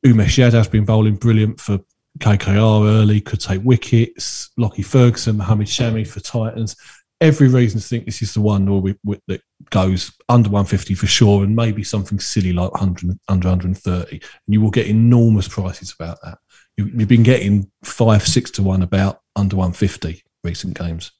Umesh 0.05 0.37
Yadav's 0.37 0.67
been 0.67 0.85
bowling 0.85 1.15
brilliant 1.15 1.59
for 1.59 1.79
KKR 2.19 2.87
early, 2.87 3.21
could 3.21 3.39
take 3.39 3.61
wickets. 3.63 4.49
Lockie 4.57 4.81
Ferguson, 4.81 5.37
Mohamed 5.37 5.67
Shami 5.67 6.07
for 6.07 6.19
Titans. 6.19 6.75
Every 7.21 7.49
reason 7.49 7.81
to 7.81 7.85
think 7.85 8.05
this 8.05 8.21
is 8.21 8.33
the 8.33 8.41
one 8.41 8.81
we, 8.81 8.95
we, 9.03 9.19
that 9.27 9.41
goes 9.69 10.11
under 10.29 10.49
150 10.49 10.93
for 10.95 11.07
sure, 11.07 11.43
and 11.43 11.55
maybe 11.55 11.83
something 11.83 12.19
silly 12.19 12.53
like 12.53 12.71
100, 12.71 13.17
under 13.27 13.49
130. 13.49 14.11
And 14.11 14.21
you 14.47 14.61
will 14.61 14.71
get 14.71 14.87
enormous 14.87 15.47
prices 15.47 15.93
about 15.97 16.17
that. 16.23 16.37
You, 16.77 16.85
you've 16.85 17.09
been 17.09 17.23
getting 17.23 17.69
five, 17.83 18.25
six 18.25 18.51
to 18.51 18.63
one 18.63 18.81
about 18.81 19.19
under 19.35 19.57
150 19.57 20.23
recent 20.43 20.77
games. 20.77 21.11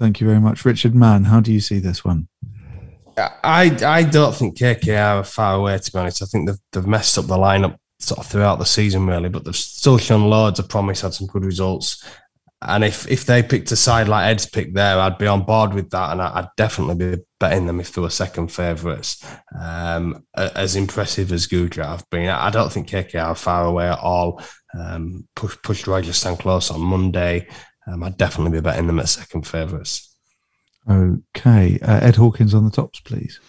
Thank 0.00 0.18
you 0.18 0.26
very 0.26 0.40
much, 0.40 0.64
Richard 0.64 0.94
Mann. 0.94 1.24
How 1.24 1.40
do 1.40 1.52
you 1.52 1.60
see 1.60 1.78
this 1.78 2.02
one? 2.02 2.26
I 3.18 3.76
I 3.84 4.02
don't 4.02 4.34
think 4.34 4.56
KKR 4.56 5.16
are 5.18 5.24
far 5.24 5.56
away. 5.56 5.78
To 5.78 5.92
be 5.92 5.98
honest, 5.98 6.22
I 6.22 6.24
think 6.24 6.48
they've 6.48 6.58
they've 6.72 6.86
messed 6.86 7.18
up 7.18 7.26
the 7.26 7.36
lineup 7.36 7.76
sort 7.98 8.20
of 8.20 8.26
throughout 8.26 8.58
the 8.58 8.64
season 8.64 9.06
really, 9.06 9.28
but 9.28 9.44
they've 9.44 9.54
still 9.54 9.98
shown 9.98 10.30
loads 10.30 10.58
of 10.58 10.70
promise, 10.70 11.02
had 11.02 11.12
some 11.12 11.26
good 11.26 11.44
results. 11.44 12.02
And 12.62 12.82
if 12.82 13.06
if 13.10 13.26
they 13.26 13.42
picked 13.42 13.72
a 13.72 13.76
side 13.76 14.08
like 14.08 14.26
Ed's 14.30 14.46
picked 14.46 14.74
there, 14.74 14.98
I'd 14.98 15.18
be 15.18 15.26
on 15.26 15.44
board 15.44 15.74
with 15.74 15.90
that, 15.90 16.12
and 16.12 16.22
I'd 16.22 16.48
definitely 16.56 17.16
be 17.16 17.22
betting 17.38 17.66
them 17.66 17.78
if 17.78 17.92
they 17.92 18.00
were 18.00 18.08
second 18.08 18.48
favourites. 18.48 19.22
Um, 19.58 20.24
as 20.34 20.76
impressive 20.76 21.30
as 21.30 21.46
Gujarat 21.46 21.88
have 21.88 22.10
been, 22.10 22.30
I 22.30 22.48
don't 22.48 22.72
think 22.72 22.88
KKR 22.88 23.22
are 23.22 23.34
far 23.34 23.66
away 23.66 23.88
at 23.88 23.98
all. 23.98 24.42
Um, 24.78 25.28
push, 25.36 25.58
pushed 25.62 25.86
Rajasthan 25.86 26.38
close 26.38 26.70
on 26.70 26.80
Monday 26.80 27.48
um, 27.90 28.02
I'd 28.02 28.16
definitely 28.16 28.58
be 28.58 28.62
betting 28.62 28.86
them 28.86 29.00
at 29.00 29.08
second 29.08 29.46
favourites. 29.46 30.14
Okay. 30.88 31.78
Uh, 31.80 32.00
Ed 32.02 32.16
Hawkins 32.16 32.54
on 32.54 32.64
the 32.64 32.70
tops, 32.70 33.00
please. 33.00 33.40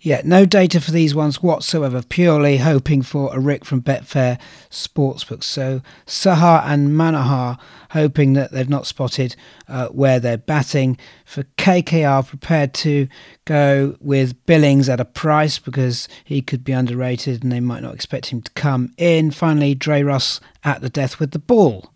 Yeah, 0.00 0.22
no 0.24 0.46
data 0.46 0.80
for 0.80 0.92
these 0.92 1.12
ones 1.12 1.42
whatsoever. 1.42 2.02
Purely 2.02 2.58
hoping 2.58 3.02
for 3.02 3.34
a 3.34 3.40
Rick 3.40 3.64
from 3.64 3.82
Betfair 3.82 4.38
Sportsbook. 4.70 5.42
So 5.42 5.82
Saha 6.06 6.62
and 6.64 6.90
Manohar 6.90 7.58
hoping 7.90 8.34
that 8.34 8.52
they've 8.52 8.68
not 8.68 8.86
spotted 8.86 9.34
uh, 9.66 9.88
where 9.88 10.20
they're 10.20 10.38
batting. 10.38 10.98
For 11.24 11.42
KKR, 11.56 12.28
prepared 12.28 12.74
to 12.74 13.08
go 13.44 13.96
with 13.98 14.46
Billings 14.46 14.88
at 14.88 15.00
a 15.00 15.04
price 15.04 15.58
because 15.58 16.08
he 16.24 16.42
could 16.42 16.62
be 16.62 16.72
underrated 16.72 17.42
and 17.42 17.50
they 17.50 17.60
might 17.60 17.82
not 17.82 17.94
expect 17.94 18.26
him 18.26 18.40
to 18.42 18.52
come 18.52 18.94
in. 18.98 19.32
Finally, 19.32 19.74
Dre 19.74 20.04
Russ 20.04 20.40
at 20.62 20.80
the 20.80 20.90
death 20.90 21.18
with 21.18 21.32
the 21.32 21.40
ball. 21.40 21.92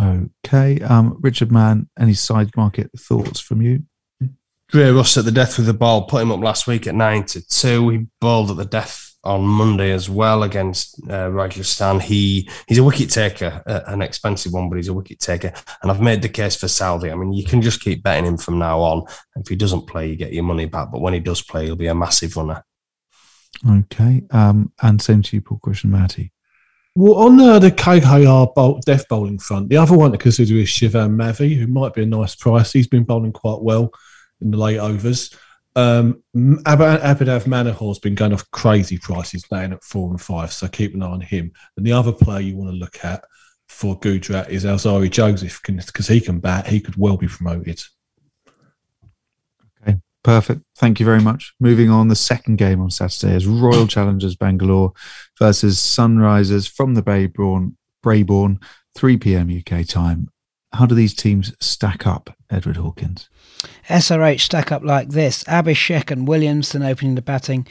Okay, 0.00 0.80
um, 0.80 1.18
Richard 1.20 1.52
Mann, 1.52 1.88
any 1.98 2.14
side 2.14 2.50
market 2.56 2.90
thoughts 2.98 3.40
from 3.40 3.62
you? 3.62 3.84
Dre 4.68 4.90
Russ 4.90 5.16
at 5.16 5.24
the 5.24 5.30
death 5.30 5.56
with 5.56 5.66
the 5.66 5.74
ball, 5.74 6.06
put 6.06 6.22
him 6.22 6.32
up 6.32 6.40
last 6.40 6.66
week 6.66 6.86
at 6.86 6.94
92. 6.94 7.88
He 7.90 8.06
bowled 8.20 8.50
at 8.50 8.56
the 8.56 8.64
death 8.64 9.14
on 9.22 9.42
Monday 9.42 9.90
as 9.92 10.08
well 10.10 10.42
against 10.42 11.00
uh, 11.08 11.30
Rajasthan. 11.30 12.00
He 12.00 12.48
he's 12.66 12.78
a 12.78 12.84
wicket 12.84 13.10
taker, 13.10 13.62
uh, 13.66 13.80
an 13.86 14.02
expensive 14.02 14.52
one, 14.52 14.68
but 14.68 14.76
he's 14.76 14.88
a 14.88 14.94
wicket 14.94 15.20
taker. 15.20 15.52
And 15.82 15.90
I've 15.90 16.00
made 16.00 16.22
the 16.22 16.28
case 16.28 16.56
for 16.56 16.66
Southee. 16.66 17.12
I 17.12 17.14
mean, 17.14 17.32
you 17.32 17.44
can 17.44 17.62
just 17.62 17.80
keep 17.80 18.02
betting 18.02 18.26
him 18.26 18.36
from 18.36 18.58
now 18.58 18.80
on. 18.80 19.04
If 19.36 19.48
he 19.48 19.56
doesn't 19.56 19.86
play, 19.86 20.08
you 20.08 20.16
get 20.16 20.32
your 20.32 20.44
money 20.44 20.66
back. 20.66 20.90
But 20.90 21.00
when 21.00 21.14
he 21.14 21.20
does 21.20 21.42
play, 21.42 21.66
he'll 21.66 21.76
be 21.76 21.86
a 21.86 21.94
massive 21.94 22.36
runner. 22.36 22.64
Okay, 23.68 24.22
um, 24.30 24.72
and 24.82 25.00
same 25.00 25.22
to 25.22 25.36
you, 25.36 25.42
Paul 25.42 25.60
Krishnamurti. 25.64 26.30
Well, 26.96 27.14
on 27.14 27.36
the 27.36 27.72
KKR 27.72 28.54
bowl, 28.54 28.80
death 28.86 29.08
bowling 29.08 29.40
front, 29.40 29.68
the 29.68 29.76
other 29.76 29.96
one 29.96 30.12
to 30.12 30.18
consider 30.18 30.54
is 30.54 30.68
Shivam 30.68 31.16
Mavi, 31.16 31.56
who 31.56 31.66
might 31.66 31.92
be 31.92 32.04
a 32.04 32.06
nice 32.06 32.36
price. 32.36 32.72
He's 32.72 32.86
been 32.86 33.02
bowling 33.02 33.32
quite 33.32 33.60
well 33.60 33.90
in 34.40 34.52
the 34.52 34.56
late 34.56 34.78
overs. 34.78 35.34
Um, 35.74 36.22
Ab- 36.66 37.00
Abhinav 37.18 37.48
Manohar's 37.48 37.98
been 37.98 38.14
going 38.14 38.32
off 38.32 38.48
crazy 38.52 38.96
prices, 38.96 39.44
laying 39.50 39.72
at 39.72 39.82
four 39.82 40.10
and 40.10 40.20
five, 40.20 40.52
so 40.52 40.68
keep 40.68 40.94
an 40.94 41.02
eye 41.02 41.06
on 41.06 41.20
him. 41.20 41.50
And 41.76 41.84
the 41.84 41.90
other 41.90 42.12
player 42.12 42.40
you 42.40 42.56
want 42.56 42.70
to 42.70 42.76
look 42.76 43.04
at 43.04 43.24
for 43.68 43.98
Gujarat 43.98 44.50
is 44.50 44.64
Alzarri 44.64 45.10
Joseph, 45.10 45.60
because 45.64 46.06
he 46.06 46.20
can 46.20 46.38
bat, 46.38 46.68
he 46.68 46.80
could 46.80 46.96
well 46.96 47.16
be 47.16 47.26
promoted. 47.26 47.82
Okay, 49.82 49.98
perfect. 50.22 50.60
Thank 50.76 51.00
you 51.00 51.06
very 51.06 51.20
much. 51.20 51.54
Moving 51.58 51.90
on, 51.90 52.06
the 52.06 52.14
second 52.14 52.54
game 52.54 52.80
on 52.80 52.90
Saturday 52.90 53.34
is 53.34 53.48
Royal 53.48 53.88
Challengers 53.88 54.36
Bangalore 54.36 54.92
versus 55.38 55.78
Sunrisers 55.78 56.68
from 56.70 56.94
the 56.94 57.02
Brabourne, 57.02 57.74
Brabourne 58.04 58.62
3 58.94 59.16
p.m. 59.18 59.50
UK 59.50 59.86
time. 59.86 60.28
How 60.72 60.86
do 60.86 60.94
these 60.94 61.14
teams 61.14 61.54
stack 61.60 62.06
up, 62.06 62.36
Edward 62.50 62.76
Hawkins? 62.76 63.28
SRH 63.88 64.40
stack 64.40 64.72
up 64.72 64.82
like 64.82 65.10
this 65.10 65.44
Abhishek 65.44 66.10
and 66.10 66.26
Williamson 66.26 66.82
opening 66.82 67.14
the 67.14 67.22
batting, 67.22 67.66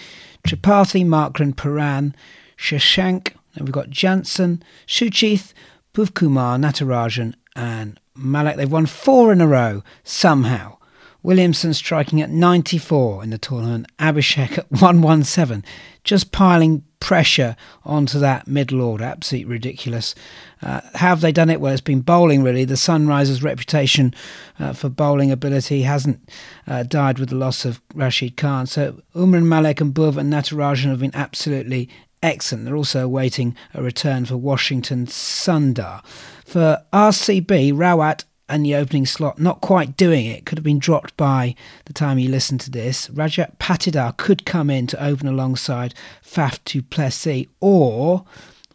Tripathi, 0.48 1.06
Markram, 1.06 1.54
Pooran, 1.54 2.14
Shashank, 2.58 3.34
then 3.54 3.66
we've 3.66 3.72
got 3.72 3.90
Jansen, 3.90 4.64
Suchith, 4.88 5.54
Bhuvkumar, 5.94 6.58
Natarajan, 6.60 7.36
and 7.56 8.00
Malik. 8.16 8.58
They've 8.58 8.72
won 8.72 8.86
four 8.86 9.32
in 9.32 9.42
a 9.42 9.48
row 9.48 9.84
somehow. 10.04 10.78
Williamson 11.22 11.74
striking 11.74 12.22
at 12.22 12.30
94 12.30 13.24
in 13.24 13.30
the 13.30 13.38
tournament, 13.38 13.88
Abhishek 13.98 14.58
at 14.58 14.72
117, 14.72 15.64
just 16.04 16.32
piling 16.32 16.84
pressure 17.04 17.58
onto 17.84 18.18
that 18.18 18.48
middle 18.48 18.82
order. 18.82 19.04
Absolutely 19.04 19.52
ridiculous. 19.52 20.16
Uh, 20.62 20.80
have 20.96 21.20
they 21.20 21.34
done 21.34 21.50
it? 21.50 21.60
Well, 21.60 21.74
it's 21.74 21.82
been 21.82 22.00
bowling, 22.00 22.44
really. 22.44 22.64
The 22.64 22.76
Sunrisers' 22.76 23.44
reputation 23.44 24.14
uh, 24.58 24.72
for 24.72 24.88
bowling 24.88 25.30
ability 25.30 25.82
hasn't 25.82 26.30
uh, 26.66 26.84
died 26.84 27.20
with 27.20 27.28
the 27.28 27.36
loss 27.36 27.66
of 27.66 27.82
Rashid 27.94 28.38
Khan. 28.38 28.68
So 28.68 29.02
Umran 29.14 29.44
Malik 29.44 29.82
and 29.82 29.94
Bhuv 29.94 30.16
and 30.16 30.32
Natarajan 30.32 30.86
have 30.86 31.02
been 31.02 31.14
absolutely 31.14 31.90
excellent. 32.22 32.64
They're 32.64 32.78
also 32.78 33.04
awaiting 33.04 33.54
a 33.74 33.84
return 33.84 34.24
for 34.24 34.38
Washington 34.38 35.06
Sundar. 35.06 36.06
For 36.46 36.82
RCB, 36.94 37.74
Rawat 37.74 38.24
and 38.54 38.64
the 38.64 38.76
opening 38.76 39.08
slot 39.08 39.40
not 39.40 39.62
quite 39.62 39.98
doing 39.98 40.28
it. 40.28 40.46
Could 40.46 40.60
have 40.60 40.64
been 40.64 40.78
dropped 40.78 41.18
by 41.18 41.56
the 41.86 41.94
time 41.94 42.20
you 42.20 42.30
listen 42.30 42.60
to 42.60 42.70
this. 42.70 43.08
Rajat 43.08 43.58
Patidar 43.58 44.16
could 44.16 44.46
come 44.46 44.70
in 44.70 44.86
to 44.88 45.04
open 45.04 45.28
alongside 45.28 45.96
Faf 46.24 46.60
du 46.64 46.84
Plessis. 46.84 47.48
Or 47.60 48.26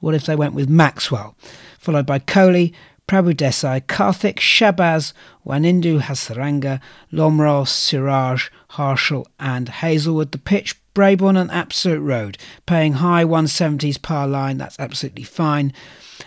what 0.01 0.17
if 0.17 0.27
they 0.27 0.35
went 0.35 0.55
with 0.55 0.69
Maxwell? 0.69 1.37
Followed 1.79 2.07
by 2.07 2.19
Kohli, 2.19 2.75
Prabhudessai, 3.07 3.83
Karthik, 3.83 4.39
Shahbaz, 4.41 5.13
Wanindu 5.47 6.01
Hasaranga, 6.01 6.81
Lomror, 7.13 7.67
Siraj, 7.67 8.51
Harshal, 8.73 9.27
and 9.39 9.69
Hazlewood. 9.69 10.33
The 10.33 10.39
pitch, 10.39 10.75
Brabourne 10.93 11.41
and 11.41 11.53
Absolute 11.53 12.01
Road, 12.01 12.37
paying 12.67 12.95
high 12.95 13.25
170s 13.25 14.03
par 14.03 14.27
line. 14.27 14.59
That's 14.59 14.79
absolutely 14.81 15.23
fine. 15.23 15.73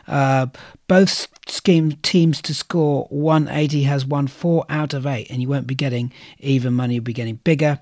Uh, 0.07 0.47
both 0.87 1.27
scheme 1.47 1.93
teams 2.03 2.41
to 2.43 2.53
score 2.53 3.05
180 3.09 3.83
has 3.83 4.05
won 4.05 4.27
four 4.27 4.65
out 4.69 4.93
of 4.93 5.05
eight, 5.05 5.29
and 5.29 5.41
you 5.41 5.47
won't 5.47 5.67
be 5.67 5.75
getting 5.75 6.11
even 6.39 6.73
money, 6.73 6.95
you'll 6.95 7.03
be 7.03 7.13
getting 7.13 7.35
bigger. 7.35 7.79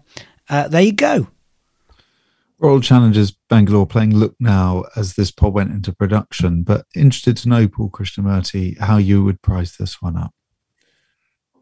Uh, 0.50 0.68
there 0.68 0.82
you 0.82 0.94
go. 0.94 1.28
Royal 2.60 2.82
Challengers 2.82 3.32
Bangalore 3.50 3.88
playing 3.88 4.12
Lucknow 4.12 4.86
as 4.98 5.16
this 5.16 5.32
pod 5.32 5.54
went 5.54 5.72
into 5.72 5.94
production, 5.94 6.64
but 6.64 6.86
interested 6.94 7.38
to 7.38 7.50
know, 7.50 7.68
Paul 7.70 7.90
Krishnamurti, 7.90 8.78
how 8.80 8.98
you 8.98 9.24
would 9.24 9.42
price 9.42 9.78
this 9.78 10.02
one 10.02 10.18
up. 10.18 10.34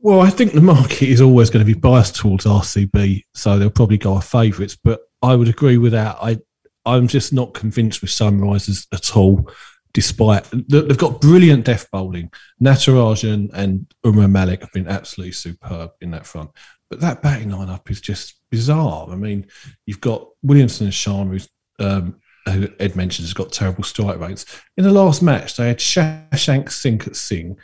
Well, 0.02 0.22
I 0.22 0.30
think 0.30 0.54
the 0.54 0.62
market 0.62 1.10
is 1.10 1.22
always 1.22 1.50
going 1.50 1.66
to 1.66 1.72
be 1.72 1.80
biased 1.80 2.16
towards 2.16 2.46
RCB, 2.46 3.22
so 3.36 3.60
they'll 3.60 3.70
probably 3.70 3.98
go 3.98 4.14
off 4.14 4.28
favourites. 4.28 4.78
But 4.82 5.02
I 5.22 5.36
would 5.36 5.50
agree 5.50 5.78
with 5.78 5.92
that. 5.92 6.18
I 6.22 6.38
I'm 6.86 7.08
just 7.08 7.34
not 7.34 7.54
convinced 7.54 8.02
with 8.02 8.12
Sunrisers 8.12 8.88
at 8.94 9.16
all 9.18 9.52
despite 9.98 10.46
they've 10.52 10.96
got 10.96 11.20
brilliant 11.20 11.66
death 11.66 11.90
bowling. 11.92 12.30
Natarajan 12.62 13.50
and 13.52 13.92
Umran 14.06 14.30
Malik 14.30 14.62
have 14.62 14.72
been 14.72 14.88
absolutely 14.88 15.32
superb 15.32 15.90
in 16.02 16.12
that 16.12 16.28
front. 16.28 16.52
But 16.92 17.00
that 17.00 17.24
batting 17.24 17.50
lineup 17.50 17.90
is 17.90 18.00
just 18.00 18.36
bizarre. 18.52 19.08
I 19.10 19.16
mean, 19.16 19.48
you've 19.88 20.00
got 20.00 20.28
Williamson 20.44 20.86
and 20.86 20.94
Sharma, 20.94 21.30
who's 21.30 21.50
um, 21.80 22.22
who 22.46 22.70
Ed 22.80 22.96
mentioned 22.96 23.26
has 23.26 23.34
got 23.34 23.52
terrible 23.52 23.84
strike 23.84 24.20
rates. 24.20 24.46
In 24.78 24.84
the 24.84 24.92
last 24.92 25.24
match, 25.24 25.56
they 25.56 25.68
had 25.68 25.80
Shashank 25.80 26.72
Singh 26.72 27.02
at 27.02 27.16
Singh, 27.16 27.58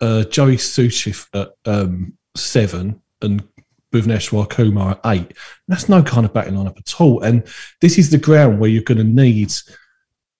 uh, 0.00 0.24
Joey 0.24 0.56
Suchith 0.56 1.26
at 1.34 1.50
um, 1.66 2.14
seven, 2.34 3.02
and 3.20 3.46
Bhuvneshwar 3.92 4.48
Kumar 4.48 4.92
at 4.92 5.00
eight. 5.04 5.36
That's 5.68 5.90
no 5.90 6.02
kind 6.02 6.24
of 6.24 6.32
batting 6.32 6.54
lineup 6.54 6.78
at 6.78 6.98
all. 6.98 7.20
And 7.20 7.46
this 7.82 7.98
is 7.98 8.08
the 8.08 8.16
ground 8.16 8.58
where 8.58 8.70
you're 8.70 8.82
going 8.82 8.96
to 8.96 9.04
need 9.04 9.52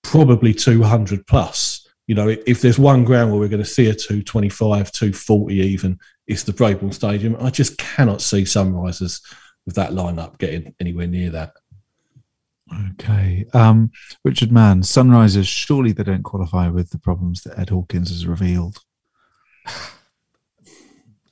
probably 0.05 0.55
200 0.55 1.27
plus. 1.27 1.89
You 2.07 2.15
know, 2.15 2.29
if 2.29 2.61
there's 2.61 2.79
one 2.79 3.05
ground 3.05 3.33
where 3.33 3.41
we're 3.41 3.49
going 3.49 3.63
to 3.63 3.69
see 3.69 3.89
a 3.89 3.95
225, 3.95 4.93
240 4.93 5.55
even, 5.57 5.99
it's 6.27 6.45
the 6.45 6.53
Brabourne 6.53 6.95
Stadium. 6.95 7.37
I 7.41 7.51
just 7.51 7.79
cannot 7.79 8.23
see 8.23 8.43
Sunrisers 8.43 9.21
with 9.67 9.75
that 9.75 9.91
lineup 9.91 10.39
getting 10.39 10.75
anywhere 10.79 11.07
near 11.07 11.31
that. 11.31 11.55
Okay. 12.93 13.47
Um, 13.55 13.91
Richard 14.23 14.53
Mann, 14.53 14.83
Sunrisers, 14.83 15.47
surely 15.47 15.93
they 15.93 16.03
don't 16.03 16.23
qualify 16.23 16.69
with 16.69 16.91
the 16.91 16.99
problems 16.99 17.43
that 17.43 17.59
Ed 17.59 17.71
Hawkins 17.71 18.11
has 18.11 18.27
revealed. 18.27 18.79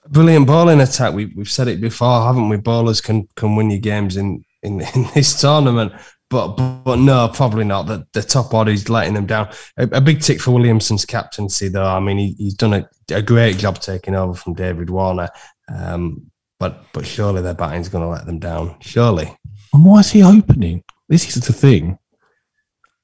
Brilliant 0.08 0.46
bowling 0.46 0.80
attack. 0.80 1.12
We, 1.12 1.26
we've 1.26 1.50
said 1.50 1.68
it 1.68 1.80
before, 1.80 2.22
haven't 2.22 2.48
we? 2.48 2.56
Bowlers 2.56 3.00
can, 3.00 3.28
can 3.34 3.56
win 3.56 3.70
you 3.70 3.78
games 3.78 4.16
in, 4.16 4.44
in, 4.62 4.80
in 4.94 5.04
this 5.14 5.38
tournament 5.38 5.92
but 6.32 6.56
but 6.82 6.96
no, 6.96 7.28
probably 7.28 7.64
not. 7.64 7.86
The, 7.86 8.06
the 8.14 8.22
top 8.22 8.54
order's 8.54 8.88
letting 8.88 9.12
them 9.12 9.26
down. 9.26 9.50
A, 9.76 9.84
a, 9.92 10.00
big 10.00 10.22
tick 10.22 10.40
for 10.40 10.50
Williamson's 10.50 11.04
captaincy, 11.04 11.68
though. 11.68 11.84
I 11.84 12.00
mean, 12.00 12.16
he, 12.16 12.32
he's 12.38 12.54
done 12.54 12.72
a, 12.72 12.88
a 13.10 13.20
great 13.20 13.58
job 13.58 13.78
taking 13.78 14.14
over 14.14 14.32
from 14.32 14.54
David 14.54 14.88
Warner. 14.88 15.28
Um, 15.68 16.30
but 16.58 16.84
but 16.94 17.06
surely 17.06 17.42
their 17.42 17.54
batting's 17.54 17.90
going 17.90 18.02
to 18.02 18.08
let 18.08 18.24
them 18.24 18.38
down. 18.38 18.76
Surely. 18.80 19.36
And 19.74 19.84
why 19.84 20.00
is 20.00 20.10
he 20.10 20.22
opening? 20.22 20.82
This 21.08 21.36
is 21.36 21.44
the 21.44 21.52
thing. 21.52 21.98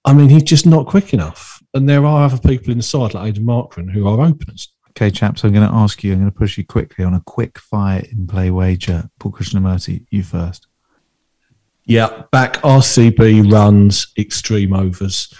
I 0.06 0.14
mean, 0.14 0.30
he's 0.30 0.44
just 0.44 0.64
not 0.64 0.86
quick 0.86 1.12
enough. 1.12 1.62
And 1.74 1.86
there 1.86 2.06
are 2.06 2.24
other 2.24 2.38
people 2.38 2.70
in 2.70 2.78
the 2.78 2.82
side 2.82 3.12
like 3.12 3.34
Aiden 3.34 3.44
Markram 3.44 3.90
who 3.90 4.08
are 4.08 4.20
openers. 4.20 4.72
Okay, 4.90 5.10
chaps, 5.10 5.44
I'm 5.44 5.52
going 5.52 5.68
to 5.68 5.74
ask 5.74 6.02
you, 6.02 6.12
I'm 6.12 6.20
going 6.20 6.30
to 6.30 6.36
push 6.36 6.56
you 6.56 6.64
quickly 6.64 7.04
on 7.04 7.14
a 7.14 7.22
quick 7.26 7.58
fire 7.58 8.02
in 8.10 8.26
play 8.26 8.50
wager. 8.50 9.10
Paul 9.18 9.32
Krishnamurti, 9.32 10.06
you 10.10 10.22
first. 10.22 10.67
Yeah, 11.88 12.24
back 12.32 12.58
RCB 12.58 13.50
runs 13.50 14.12
extreme 14.18 14.74
overs. 14.74 15.32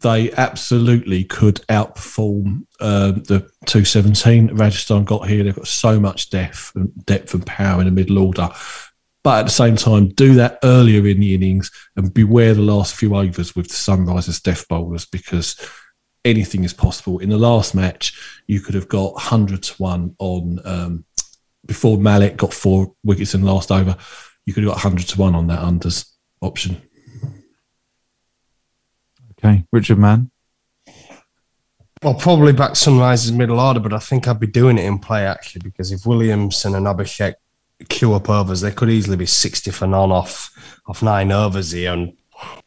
They 0.00 0.30
absolutely 0.30 1.24
could 1.24 1.56
outperform 1.68 2.66
uh, 2.78 3.10
the 3.10 3.50
217 3.66 4.54
Rajasthan 4.54 5.02
got 5.02 5.28
here. 5.28 5.42
They've 5.42 5.56
got 5.56 5.66
so 5.66 5.98
much 5.98 6.30
depth 6.30 6.70
and 6.76 7.04
depth 7.04 7.34
and 7.34 7.44
power 7.44 7.80
in 7.80 7.86
the 7.86 7.90
middle 7.90 8.20
order. 8.20 8.48
But 9.24 9.40
at 9.40 9.46
the 9.46 9.50
same 9.50 9.74
time, 9.74 10.10
do 10.10 10.34
that 10.34 10.60
earlier 10.62 11.04
in 11.04 11.18
the 11.18 11.34
innings 11.34 11.68
and 11.96 12.14
beware 12.14 12.54
the 12.54 12.62
last 12.62 12.94
few 12.94 13.16
overs 13.16 13.56
with 13.56 13.66
the 13.66 13.74
Sunrisers 13.74 14.40
death 14.40 14.68
bowlers 14.68 15.04
because 15.04 15.56
anything 16.24 16.62
is 16.62 16.72
possible. 16.72 17.18
In 17.18 17.30
the 17.30 17.36
last 17.36 17.74
match, 17.74 18.40
you 18.46 18.60
could 18.60 18.76
have 18.76 18.88
got 18.88 19.14
100 19.14 19.64
to 19.64 19.74
1 19.82 20.14
on 20.20 20.60
um, 20.64 21.04
before 21.66 21.98
Malik 21.98 22.36
got 22.36 22.54
four 22.54 22.94
wickets 23.02 23.34
in 23.34 23.40
the 23.40 23.52
last 23.52 23.72
over 23.72 23.96
you 24.48 24.54
could 24.54 24.62
have 24.64 24.70
got 24.72 24.82
100 24.82 25.06
to 25.08 25.20
1 25.20 25.34
on 25.34 25.46
that 25.48 25.58
unders 25.58 26.10
option. 26.40 26.80
Okay. 29.32 29.62
Richard 29.70 29.98
Mann. 29.98 30.30
Well, 32.02 32.14
probably 32.14 32.54
back 32.54 32.74
Sunrise's 32.74 33.30
middle 33.30 33.60
order, 33.60 33.78
but 33.78 33.92
I 33.92 33.98
think 33.98 34.26
I'd 34.26 34.40
be 34.40 34.46
doing 34.46 34.78
it 34.78 34.86
in 34.86 35.00
play 35.00 35.26
actually 35.26 35.60
because 35.64 35.92
if 35.92 36.06
Williamson 36.06 36.74
and 36.76 36.86
Abhishek 36.86 37.34
queue 37.90 38.14
up 38.14 38.30
overs, 38.30 38.62
they 38.62 38.70
could 38.70 38.88
easily 38.88 39.18
be 39.18 39.26
60 39.26 39.70
for 39.70 39.86
none 39.86 40.10
off 40.10 40.50
off 40.86 41.02
nine 41.02 41.30
overs 41.30 41.72
here 41.72 41.92
and 41.92 42.16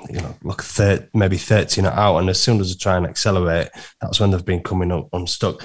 you 0.08 0.22
know, 0.22 0.36
look, 0.44 0.62
thir- 0.62 1.10
maybe 1.16 1.38
13 1.38 1.88
out. 1.88 2.20
And 2.20 2.30
as 2.30 2.40
soon 2.40 2.60
as 2.60 2.72
they 2.72 2.78
try 2.78 2.98
and 2.98 3.08
accelerate, 3.08 3.70
that's 4.00 4.20
when 4.20 4.30
they've 4.30 4.46
been 4.46 4.62
coming 4.62 4.92
up 4.92 5.10
unstuck. 5.14 5.64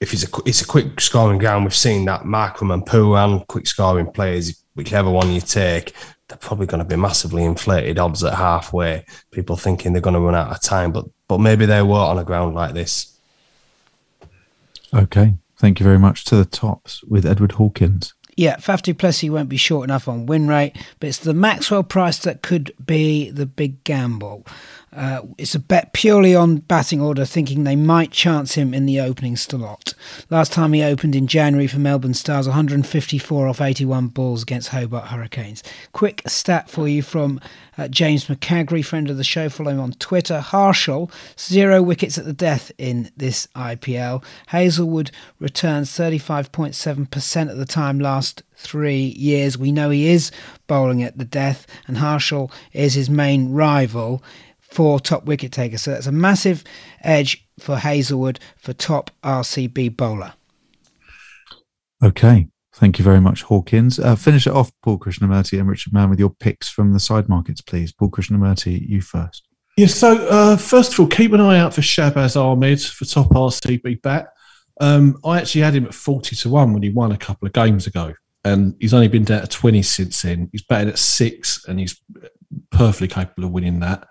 If 0.00 0.12
it's 0.12 0.24
a 0.24 0.40
it's 0.44 0.62
a 0.62 0.66
quick 0.66 1.00
scoring 1.00 1.38
ground, 1.38 1.64
we've 1.64 1.72
seen 1.72 2.04
that 2.06 2.22
Markram 2.22 2.74
and 2.74 2.84
Pooran, 2.84 3.46
quick 3.46 3.68
scoring 3.68 4.10
players, 4.10 4.61
whichever 4.74 5.10
one 5.10 5.32
you 5.32 5.40
take, 5.40 5.94
they're 6.28 6.38
probably 6.38 6.66
going 6.66 6.82
to 6.82 6.88
be 6.88 6.96
massively 6.96 7.44
inflated 7.44 7.98
odds 7.98 8.24
at 8.24 8.34
halfway. 8.34 9.04
People 9.30 9.56
thinking 9.56 9.92
they're 9.92 10.02
going 10.02 10.14
to 10.14 10.20
run 10.20 10.34
out 10.34 10.50
of 10.50 10.62
time, 10.62 10.92
but 10.92 11.06
but 11.28 11.38
maybe 11.38 11.66
they 11.66 11.82
won't 11.82 12.10
on 12.10 12.18
a 12.18 12.24
ground 12.24 12.54
like 12.54 12.74
this. 12.74 13.18
Okay. 14.92 15.34
Thank 15.58 15.78
you 15.78 15.84
very 15.84 15.98
much 15.98 16.24
to 16.24 16.36
the 16.36 16.44
tops 16.44 17.04
with 17.04 17.24
Edward 17.24 17.52
Hawkins. 17.52 18.14
Yeah, 18.42 18.56
Faf 18.56 18.82
du 18.82 18.92
Plessis 18.92 19.30
won't 19.30 19.48
be 19.48 19.56
short 19.56 19.84
enough 19.84 20.08
on 20.08 20.26
win 20.26 20.48
rate, 20.48 20.76
but 20.98 21.06
it's 21.06 21.18
the 21.18 21.32
Maxwell 21.32 21.84
price 21.84 22.18
that 22.18 22.42
could 22.42 22.74
be 22.84 23.30
the 23.30 23.46
big 23.46 23.84
gamble. 23.84 24.44
Uh, 24.92 25.20
it's 25.38 25.54
a 25.54 25.60
bet 25.60 25.92
purely 25.92 26.34
on 26.34 26.56
batting 26.56 27.00
order, 27.00 27.24
thinking 27.24 27.62
they 27.62 27.76
might 27.76 28.10
chance 28.10 28.54
him 28.54 28.74
in 28.74 28.84
the 28.84 28.98
opening 28.98 29.36
slot. 29.36 29.94
Last 30.28 30.50
time 30.50 30.72
he 30.72 30.82
opened 30.82 31.14
in 31.14 31.28
January 31.28 31.68
for 31.68 31.78
Melbourne 31.78 32.14
Stars, 32.14 32.48
154 32.48 33.46
off 33.46 33.60
81 33.60 34.08
balls 34.08 34.42
against 34.42 34.70
Hobart 34.70 35.06
Hurricanes. 35.06 35.62
Quick 35.92 36.20
stat 36.26 36.68
for 36.68 36.88
you 36.88 37.00
from 37.00 37.38
uh, 37.78 37.88
James 37.88 38.26
McCagry, 38.26 38.84
friend 38.84 39.08
of 39.08 39.16
the 39.16 39.24
show, 39.24 39.48
follow 39.48 39.70
him 39.70 39.80
on 39.80 39.92
Twitter. 39.92 40.40
Harshal, 40.44 41.10
zero 41.38 41.82
wickets 41.82 42.18
at 42.18 42.24
the 42.24 42.32
death 42.32 42.70
in 42.78 43.10
this 43.16 43.46
IPL. 43.54 44.24
Hazlewood 44.48 45.10
returns 45.38 45.90
35.7% 45.90 47.50
of 47.50 47.56
the 47.56 47.66
time 47.66 47.98
last 47.98 48.42
three 48.56 49.14
years. 49.16 49.56
We 49.56 49.72
know 49.72 49.90
he 49.90 50.08
is 50.08 50.30
bowling 50.66 51.02
at 51.02 51.18
the 51.18 51.24
death, 51.24 51.66
and 51.86 51.96
Harshal 51.96 52.52
is 52.72 52.94
his 52.94 53.08
main 53.08 53.52
rival 53.52 54.22
for 54.60 55.00
top 55.00 55.24
wicket 55.24 55.52
taker. 55.52 55.78
So 55.78 55.90
that's 55.92 56.06
a 56.06 56.12
massive 56.12 56.64
edge 57.02 57.46
for 57.58 57.76
Hazlewood 57.76 58.40
for 58.56 58.72
top 58.72 59.10
RCB 59.22 59.96
bowler. 59.96 60.34
Okay. 62.02 62.48
Thank 62.74 62.98
you 62.98 63.04
very 63.04 63.20
much, 63.20 63.42
Hawkins. 63.42 63.98
Uh, 63.98 64.16
finish 64.16 64.46
it 64.46 64.52
off, 64.52 64.72
Paul 64.82 64.98
Krishnamurty 64.98 65.58
and 65.58 65.68
Richard 65.68 65.92
Mann, 65.92 66.08
with 66.08 66.18
your 66.18 66.30
picks 66.30 66.68
from 66.70 66.92
the 66.92 67.00
side 67.00 67.28
markets, 67.28 67.60
please. 67.60 67.92
Paul 67.92 68.10
Krishnamurty, 68.10 68.88
you 68.88 69.02
first. 69.02 69.46
Yeah, 69.76 69.86
so 69.86 70.26
uh, 70.28 70.56
first 70.56 70.92
of 70.92 71.00
all, 71.00 71.06
keep 71.06 71.32
an 71.32 71.40
eye 71.40 71.58
out 71.58 71.74
for 71.74 71.82
Shahbaz 71.82 72.36
Ahmed 72.36 72.80
for 72.82 73.04
top 73.04 73.28
RCB 73.28 74.00
bat. 74.02 74.28
Um, 74.80 75.18
I 75.24 75.38
actually 75.38 75.62
had 75.62 75.74
him 75.74 75.84
at 75.84 75.94
40 75.94 76.34
to 76.36 76.48
1 76.48 76.72
when 76.72 76.82
he 76.82 76.90
won 76.90 77.12
a 77.12 77.16
couple 77.16 77.46
of 77.46 77.52
games 77.52 77.86
ago, 77.86 78.14
and 78.44 78.74
he's 78.80 78.94
only 78.94 79.08
been 79.08 79.24
down 79.24 79.42
to 79.42 79.46
20 79.46 79.82
since 79.82 80.22
then. 80.22 80.48
He's 80.50 80.64
batted 80.64 80.88
at 80.88 80.98
six, 80.98 81.66
and 81.66 81.78
he's 81.78 82.00
perfectly 82.70 83.08
capable 83.08 83.44
of 83.44 83.52
winning 83.52 83.80
that. 83.80 84.08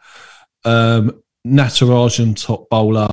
Um, 0.65 1.24
Natarajan, 1.45 2.39
top 2.39 2.69
bowler, 2.69 3.10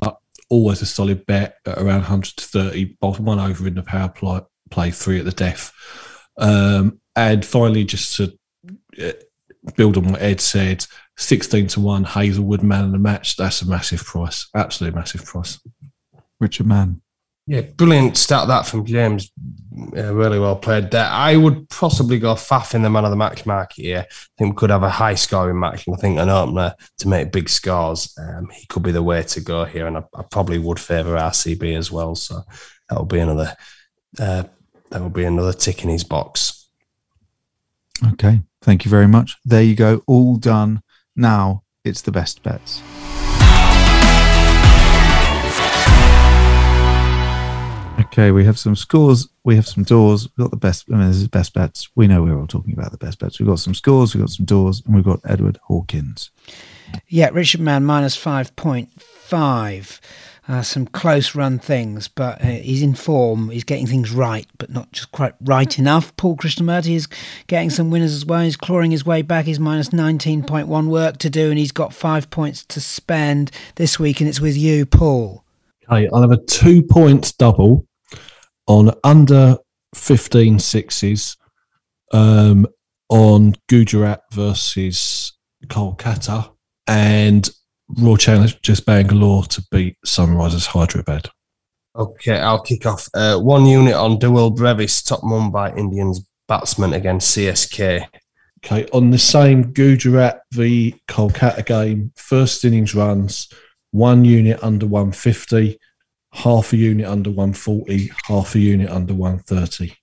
always 0.49 0.81
a 0.81 0.85
solid 0.85 1.25
bet 1.25 1.55
at 1.65 1.77
around 1.77 2.01
100 2.01 2.37
to 2.37 2.43
30, 2.45 2.97
both 3.01 3.19
one 3.19 3.39
over 3.39 3.67
in 3.67 3.75
the 3.75 3.83
power 3.83 4.09
play, 4.09 4.41
play 4.69 4.91
three 4.91 5.19
at 5.19 5.25
the 5.25 5.31
death. 5.31 5.71
Um, 6.37 6.99
and 7.15 7.45
finally, 7.45 7.83
just 7.83 8.15
to 8.17 8.37
uh, 9.01 9.11
build 9.75 9.97
on 9.97 10.11
what 10.11 10.21
Ed 10.21 10.41
said, 10.41 10.85
16 11.17 11.67
to 11.67 11.79
1, 11.81 12.03
Hazlewood 12.05 12.63
man 12.63 12.85
of 12.85 12.91
the 12.91 12.97
match. 12.97 13.35
That's 13.35 13.61
a 13.61 13.67
massive 13.67 14.03
price, 14.03 14.47
absolutely 14.55 14.97
massive 14.97 15.25
price. 15.25 15.59
Richard 16.39 16.67
Mann. 16.67 17.01
Yeah, 17.45 17.61
brilliant 17.61 18.15
start 18.15 18.47
that 18.49 18.67
from 18.67 18.85
James. 18.85 19.31
Yeah, 19.93 20.11
really 20.11 20.37
well 20.37 20.55
played 20.55 20.91
there. 20.91 21.07
I 21.09 21.35
would 21.35 21.67
possibly 21.69 22.19
go 22.19 22.35
Faf 22.35 22.75
in 22.75 22.83
the 22.83 22.91
man 22.91 23.05
of 23.05 23.09
the 23.09 23.17
match 23.17 23.43
market 23.47 23.81
here. 23.81 24.05
I 24.07 24.13
think 24.37 24.53
we 24.53 24.59
could 24.59 24.69
have 24.69 24.83
a 24.83 24.89
high 24.89 25.15
scoring 25.15 25.59
match, 25.59 25.87
and 25.87 25.95
I 25.95 25.99
think 25.99 26.19
an 26.19 26.29
opener 26.29 26.75
to 26.99 27.07
make 27.07 27.31
big 27.31 27.49
scores. 27.49 28.15
Um, 28.19 28.49
he 28.53 28.67
could 28.67 28.83
be 28.83 28.91
the 28.91 29.01
way 29.01 29.23
to 29.23 29.41
go 29.41 29.65
here, 29.65 29.87
and 29.87 29.97
I, 29.97 30.03
I 30.15 30.21
probably 30.29 30.59
would 30.59 30.79
favour 30.79 31.15
RCB 31.15 31.75
as 31.75 31.91
well. 31.91 32.13
So 32.13 32.43
that 32.87 32.99
would 32.99 33.09
be 33.09 33.19
another 33.19 33.55
uh, 34.19 34.43
that 34.89 35.01
would 35.01 35.13
be 35.13 35.23
another 35.23 35.53
tick 35.53 35.83
in 35.83 35.89
his 35.89 36.03
box. 36.03 36.67
Okay. 38.13 38.41
Thank 38.61 38.85
you 38.85 38.91
very 38.91 39.07
much. 39.07 39.37
There 39.45 39.63
you 39.63 39.75
go. 39.75 40.03
All 40.07 40.35
done. 40.35 40.81
Now 41.15 41.63
it's 41.83 42.01
the 42.01 42.11
best 42.11 42.43
bets. 42.43 42.81
Okay, 47.99 48.31
we 48.31 48.43
have 48.43 48.57
some 48.57 48.75
scores, 48.75 49.27
we 49.43 49.55
have 49.55 49.67
some 49.67 49.83
doors, 49.83 50.27
we've 50.27 50.45
got 50.45 50.51
the 50.51 50.57
best, 50.57 50.85
I 50.89 50.95
mean, 50.95 51.07
this 51.07 51.17
is 51.17 51.27
best 51.27 51.53
bets. 51.53 51.89
We 51.95 52.07
know 52.07 52.23
we're 52.23 52.39
all 52.39 52.47
talking 52.47 52.73
about 52.73 52.91
the 52.91 52.97
best 52.97 53.19
bets. 53.19 53.39
We've 53.39 53.47
got 53.47 53.59
some 53.59 53.75
scores, 53.75 54.15
we've 54.15 54.23
got 54.23 54.31
some 54.31 54.45
doors, 54.45 54.81
and 54.85 54.95
we've 54.95 55.03
got 55.05 55.19
Edward 55.25 55.59
Hawkins. 55.65 56.31
Yeah, 57.07 57.29
Richard 57.31 57.61
Mann 57.61 57.85
minus 57.85 58.17
5.5. 58.17 59.99
Uh, 60.49 60.63
some 60.63 60.87
close 60.87 61.35
run 61.35 61.59
things, 61.59 62.07
but 62.07 62.41
uh, 62.41 62.47
he's 62.47 62.81
in 62.81 62.95
form. 62.95 63.51
He's 63.51 63.63
getting 63.63 63.85
things 63.85 64.09
right, 64.09 64.47
but 64.57 64.71
not 64.71 64.91
just 64.91 65.11
quite 65.11 65.35
right 65.41 65.77
enough. 65.77 66.15
Paul 66.17 66.35
Krishnamurty 66.37 66.95
is 66.95 67.07
getting 67.45 67.69
some 67.69 67.91
winners 67.91 68.15
as 68.15 68.25
well. 68.25 68.41
He's 68.41 68.57
clawing 68.57 68.89
his 68.89 69.05
way 69.05 69.21
back. 69.21 69.45
He's 69.45 69.59
minus 69.59 69.89
19.1 69.89 70.87
work 70.87 71.17
to 71.19 71.29
do, 71.29 71.51
and 71.51 71.59
he's 71.59 71.71
got 71.71 71.93
five 71.93 72.31
points 72.31 72.65
to 72.65 72.81
spend 72.81 73.51
this 73.75 73.99
week, 73.99 74.21
and 74.21 74.27
it's 74.27 74.41
with 74.41 74.57
you, 74.57 74.87
Paul. 74.87 75.45
Okay, 75.87 76.09
I'll 76.11 76.21
have 76.21 76.31
a 76.31 76.43
two 76.45 76.81
point 76.81 77.31
double 77.37 77.85
on 78.65 78.91
under 79.03 79.55
15 79.93 80.57
sixes 80.57 81.37
um, 82.11 82.65
on 83.09 83.53
Gujarat 83.67 84.21
versus 84.33 85.31
Kolkata 85.67 86.51
and 86.87 87.47
Royal 87.97 88.17
Challengers 88.17 88.81
Bangalore 88.81 89.43
to 89.45 89.63
beat 89.71 89.97
Sunrisers 90.05 90.67
Hyderabad. 90.67 91.29
Okay, 91.95 92.39
I'll 92.39 92.61
kick 92.61 92.85
off. 92.85 93.09
Uh, 93.13 93.37
one 93.39 93.65
unit 93.65 93.95
on 93.95 94.19
Dewald 94.19 94.55
Brevis, 94.55 95.01
top 95.01 95.21
Mumbai 95.21 95.77
Indians 95.77 96.21
batsman 96.47 96.93
against 96.93 97.35
CSK. 97.35 98.05
Okay, 98.63 98.87
on 98.91 99.09
the 99.09 99.17
same 99.17 99.71
Gujarat 99.71 100.41
v 100.51 100.95
Kolkata 101.07 101.65
game, 101.65 102.11
first 102.15 102.63
innings 102.65 102.93
runs, 102.93 103.51
one 103.91 104.25
unit 104.25 104.61
under 104.61 104.85
150, 104.85 105.79
half 106.33 106.73
a 106.73 106.77
unit 106.77 107.07
under 107.07 107.29
140, 107.29 108.11
half 108.27 108.55
a 108.55 108.59
unit 108.59 108.89
under 108.89 109.13
130. 109.13 109.93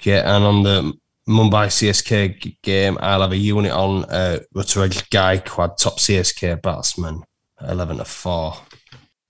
Okay, 0.00 0.20
and 0.20 0.44
on 0.44 0.62
the 0.62 0.92
Mumbai 1.28 1.66
CSK 1.66 2.56
game, 2.62 2.98
I'll 3.00 3.22
have 3.22 3.32
a 3.32 3.36
unit 3.36 3.72
on 3.72 4.04
uh, 4.04 4.38
Ruturaj 4.54 5.08
Gaikwad, 5.08 5.76
top 5.76 5.98
CSK 5.98 6.62
batsman, 6.62 7.22
11 7.68 7.98
to 7.98 8.04
4. 8.04 8.54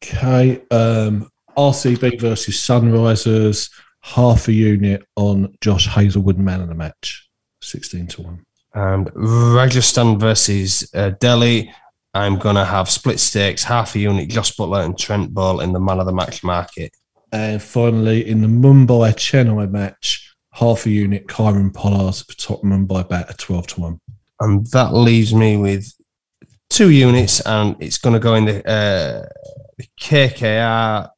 Okay, 0.02 0.60
um, 0.70 1.28
RCB 1.56 2.20
versus 2.20 2.56
Sunrisers, 2.56 3.70
half 4.02 4.48
a 4.48 4.52
unit 4.52 5.02
on 5.16 5.54
Josh 5.60 5.86
Hazlewood, 5.86 6.38
man 6.38 6.60
of 6.60 6.68
the 6.68 6.74
match, 6.74 7.28
16 7.62 8.06
to 8.08 8.22
1. 8.22 8.44
And 8.74 9.10
Rajasthan 9.14 10.18
versus 10.18 10.90
uh, 10.94 11.10
Delhi, 11.20 11.72
I'm 12.12 12.38
going 12.38 12.56
to 12.56 12.64
have 12.64 12.90
split 12.90 13.20
stakes, 13.20 13.64
half 13.64 13.94
a 13.94 13.98
unit, 13.98 14.28
Josh 14.28 14.54
Buttler 14.56 14.84
and 14.84 14.98
Trent 14.98 15.32
Boult 15.32 15.62
in 15.62 15.72
the 15.72 15.80
man 15.80 16.00
of 16.00 16.06
the 16.06 16.12
match 16.12 16.44
market. 16.44 16.92
And 17.32 17.62
finally, 17.62 18.28
in 18.28 18.42
the 18.42 18.48
Mumbai 18.48 19.12
Chennai 19.14 19.70
match, 19.70 20.34
half 20.52 20.86
a 20.86 20.90
unit, 20.90 21.26
Kieron 21.26 21.72
Pollard 21.72 22.14
for 22.14 22.36
top 22.36 22.62
Mumbai 22.62 23.08
bat 23.08 23.30
at 23.30 23.38
12 23.38 23.66
to 23.68 23.80
1. 23.80 24.00
And 24.40 24.66
that 24.68 24.92
leaves 24.92 25.34
me 25.34 25.56
with 25.56 25.92
two 26.70 26.90
units, 26.90 27.40
and 27.40 27.77
it's 27.81 27.98
going 27.98 28.14
to 28.14 28.20
go 28.20 28.35
in 28.35 28.44
the, 28.46 28.68
uh, 28.68 29.27
KKR 30.00 31.09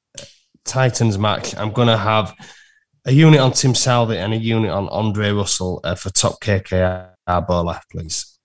Titans 0.64 1.18
match. 1.18 1.56
I'm 1.56 1.72
going 1.72 1.88
to 1.88 1.96
have 1.96 2.34
a 3.04 3.12
unit 3.12 3.40
on 3.40 3.52
Tim 3.52 3.72
Southee 3.72 4.16
and 4.16 4.34
a 4.34 4.36
unit 4.36 4.70
on 4.70 4.88
Andre 4.88 5.30
Russell 5.30 5.80
uh, 5.84 5.94
for 5.94 6.10
top 6.10 6.40
KKR 6.40 7.10
bowler, 7.46 7.80
please. 7.90 8.38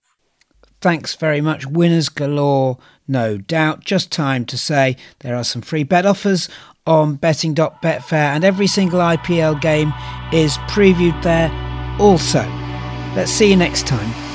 Thanks 0.80 1.14
very 1.14 1.40
much. 1.40 1.66
Winners 1.66 2.08
galore, 2.08 2.78
no 3.06 3.38
doubt. 3.38 3.80
Just 3.80 4.10
time 4.10 4.44
to 4.46 4.58
say 4.58 4.96
there 5.20 5.36
are 5.36 5.44
some 5.44 5.62
free 5.62 5.84
bet 5.84 6.06
offers 6.06 6.48
on 6.86 7.14
betting.betfair, 7.14 8.12
and 8.12 8.44
every 8.44 8.66
single 8.66 8.98
IPL 8.98 9.60
game 9.60 9.92
is 10.32 10.58
previewed 10.68 11.20
there 11.22 11.50
also. 12.00 12.42
Let's 13.14 13.30
see 13.30 13.50
you 13.50 13.56
next 13.56 13.86
time. 13.86 14.31